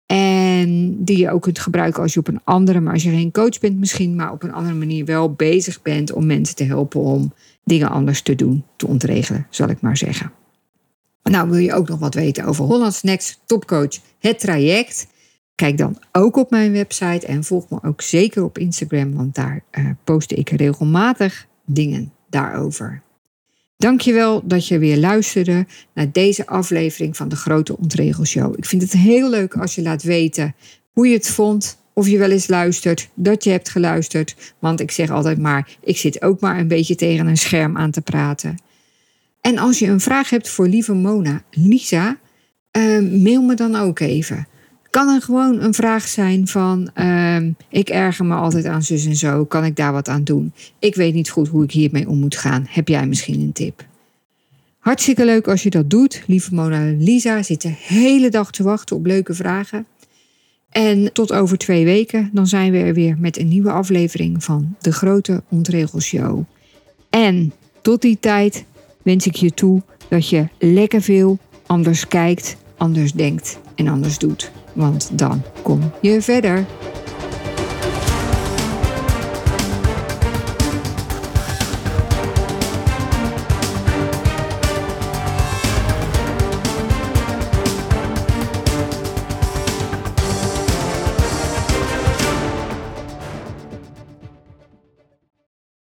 En 0.06 0.96
die 1.04 1.18
je 1.18 1.30
ook 1.30 1.42
kunt 1.42 1.58
gebruiken 1.58 2.02
als 2.02 2.14
je 2.14 2.20
op 2.20 2.28
een 2.28 2.40
andere, 2.44 2.80
maar 2.80 2.92
als 2.92 3.02
je 3.02 3.10
geen 3.10 3.32
coach 3.32 3.60
bent 3.60 3.78
misschien, 3.78 4.14
maar 4.14 4.32
op 4.32 4.42
een 4.42 4.52
andere 4.52 4.74
manier 4.74 5.04
wel 5.04 5.32
bezig 5.32 5.82
bent 5.82 6.12
om 6.12 6.26
mensen 6.26 6.56
te 6.56 6.64
helpen 6.64 7.00
om 7.00 7.32
dingen 7.64 7.90
anders 7.90 8.22
te 8.22 8.34
doen, 8.34 8.64
te 8.76 8.86
ontregelen, 8.86 9.46
zal 9.50 9.68
ik 9.68 9.80
maar 9.80 9.96
zeggen. 9.96 10.32
Nou, 11.30 11.50
wil 11.50 11.58
je 11.58 11.72
ook 11.72 11.88
nog 11.88 11.98
wat 11.98 12.14
weten 12.14 12.44
over 12.44 12.64
Hollands 12.64 13.02
Next 13.02 13.40
Topcoach, 13.46 13.98
het 14.18 14.38
traject? 14.38 15.06
Kijk 15.54 15.78
dan 15.78 15.98
ook 16.12 16.36
op 16.36 16.50
mijn 16.50 16.72
website 16.72 17.26
en 17.26 17.44
volg 17.44 17.68
me 17.68 17.78
ook 17.82 18.02
zeker 18.02 18.44
op 18.44 18.58
Instagram, 18.58 19.14
want 19.14 19.34
daar 19.34 19.62
uh, 19.72 19.90
post 20.04 20.32
ik 20.32 20.50
regelmatig 20.50 21.46
dingen 21.64 22.12
daarover. 22.30 23.02
Dankjewel 23.76 24.42
dat 24.44 24.68
je 24.68 24.78
weer 24.78 24.96
luisterde 24.96 25.66
naar 25.94 26.12
deze 26.12 26.46
aflevering 26.46 27.16
van 27.16 27.28
de 27.28 27.36
Grote 27.36 27.78
Ontregelshow. 27.78 28.54
Ik 28.56 28.64
vind 28.64 28.82
het 28.82 28.92
heel 28.92 29.30
leuk 29.30 29.56
als 29.56 29.74
je 29.74 29.82
laat 29.82 30.02
weten 30.02 30.54
hoe 30.92 31.06
je 31.06 31.14
het 31.14 31.28
vond, 31.28 31.78
of 31.92 32.08
je 32.08 32.18
wel 32.18 32.30
eens 32.30 32.48
luistert, 32.48 33.08
dat 33.14 33.44
je 33.44 33.50
hebt 33.50 33.68
geluisterd. 33.68 34.54
Want 34.58 34.80
ik 34.80 34.90
zeg 34.90 35.10
altijd 35.10 35.38
maar, 35.38 35.76
ik 35.80 35.96
zit 35.96 36.22
ook 36.22 36.40
maar 36.40 36.58
een 36.58 36.68
beetje 36.68 36.94
tegen 36.94 37.26
een 37.26 37.36
scherm 37.36 37.76
aan 37.76 37.90
te 37.90 38.00
praten. 38.00 38.58
En 39.44 39.58
als 39.58 39.78
je 39.78 39.86
een 39.86 40.00
vraag 40.00 40.30
hebt 40.30 40.48
voor 40.48 40.68
lieve 40.68 40.92
Mona, 40.92 41.42
Lisa, 41.50 42.18
uh, 42.78 43.22
mail 43.22 43.42
me 43.42 43.54
dan 43.54 43.76
ook 43.76 44.00
even 44.00 44.46
kan 44.94 45.08
er 45.08 45.22
gewoon 45.22 45.60
een 45.60 45.74
vraag 45.74 46.08
zijn 46.08 46.48
van: 46.48 46.90
uh, 46.94 47.36
ik 47.68 47.88
erger 47.88 48.24
me 48.24 48.34
altijd 48.34 48.64
aan 48.64 48.82
zus 48.82 49.06
en 49.06 49.16
zo, 49.16 49.44
kan 49.44 49.64
ik 49.64 49.76
daar 49.76 49.92
wat 49.92 50.08
aan 50.08 50.24
doen? 50.24 50.52
Ik 50.78 50.94
weet 50.94 51.14
niet 51.14 51.30
goed 51.30 51.48
hoe 51.48 51.64
ik 51.64 51.70
hiermee 51.70 52.08
om 52.08 52.18
moet 52.18 52.36
gaan. 52.36 52.66
Heb 52.68 52.88
jij 52.88 53.06
misschien 53.06 53.40
een 53.40 53.52
tip? 53.52 53.86
Hartstikke 54.78 55.24
leuk 55.24 55.48
als 55.48 55.62
je 55.62 55.70
dat 55.70 55.90
doet. 55.90 56.22
Lieve 56.26 56.54
Mona 56.54 56.94
Lisa 56.98 57.42
zit 57.42 57.62
de 57.62 57.74
hele 57.76 58.28
dag 58.28 58.50
te 58.50 58.62
wachten 58.62 58.96
op 58.96 59.06
leuke 59.06 59.34
vragen. 59.34 59.86
En 60.70 61.12
tot 61.12 61.32
over 61.32 61.58
twee 61.58 61.84
weken, 61.84 62.30
dan 62.32 62.46
zijn 62.46 62.72
we 62.72 62.78
er 62.78 62.94
weer 62.94 63.16
met 63.18 63.38
een 63.38 63.48
nieuwe 63.48 63.70
aflevering 63.70 64.44
van 64.44 64.76
de 64.80 64.92
Grote 64.92 65.42
Ontregelshow. 65.48 66.42
En 67.10 67.52
tot 67.82 68.02
die 68.02 68.18
tijd 68.20 68.64
wens 69.04 69.26
ik 69.26 69.36
je 69.36 69.50
toe 69.50 69.82
dat 70.08 70.28
je 70.28 70.48
lekker 70.58 71.02
veel 71.02 71.38
anders 71.66 72.08
kijkt, 72.08 72.56
anders 72.76 73.12
denkt 73.12 73.58
en 73.74 73.88
anders 73.88 74.18
doet. 74.18 74.50
Want 74.72 75.18
dan 75.18 75.42
kom 75.62 75.92
je 76.00 76.22
verder. 76.22 76.64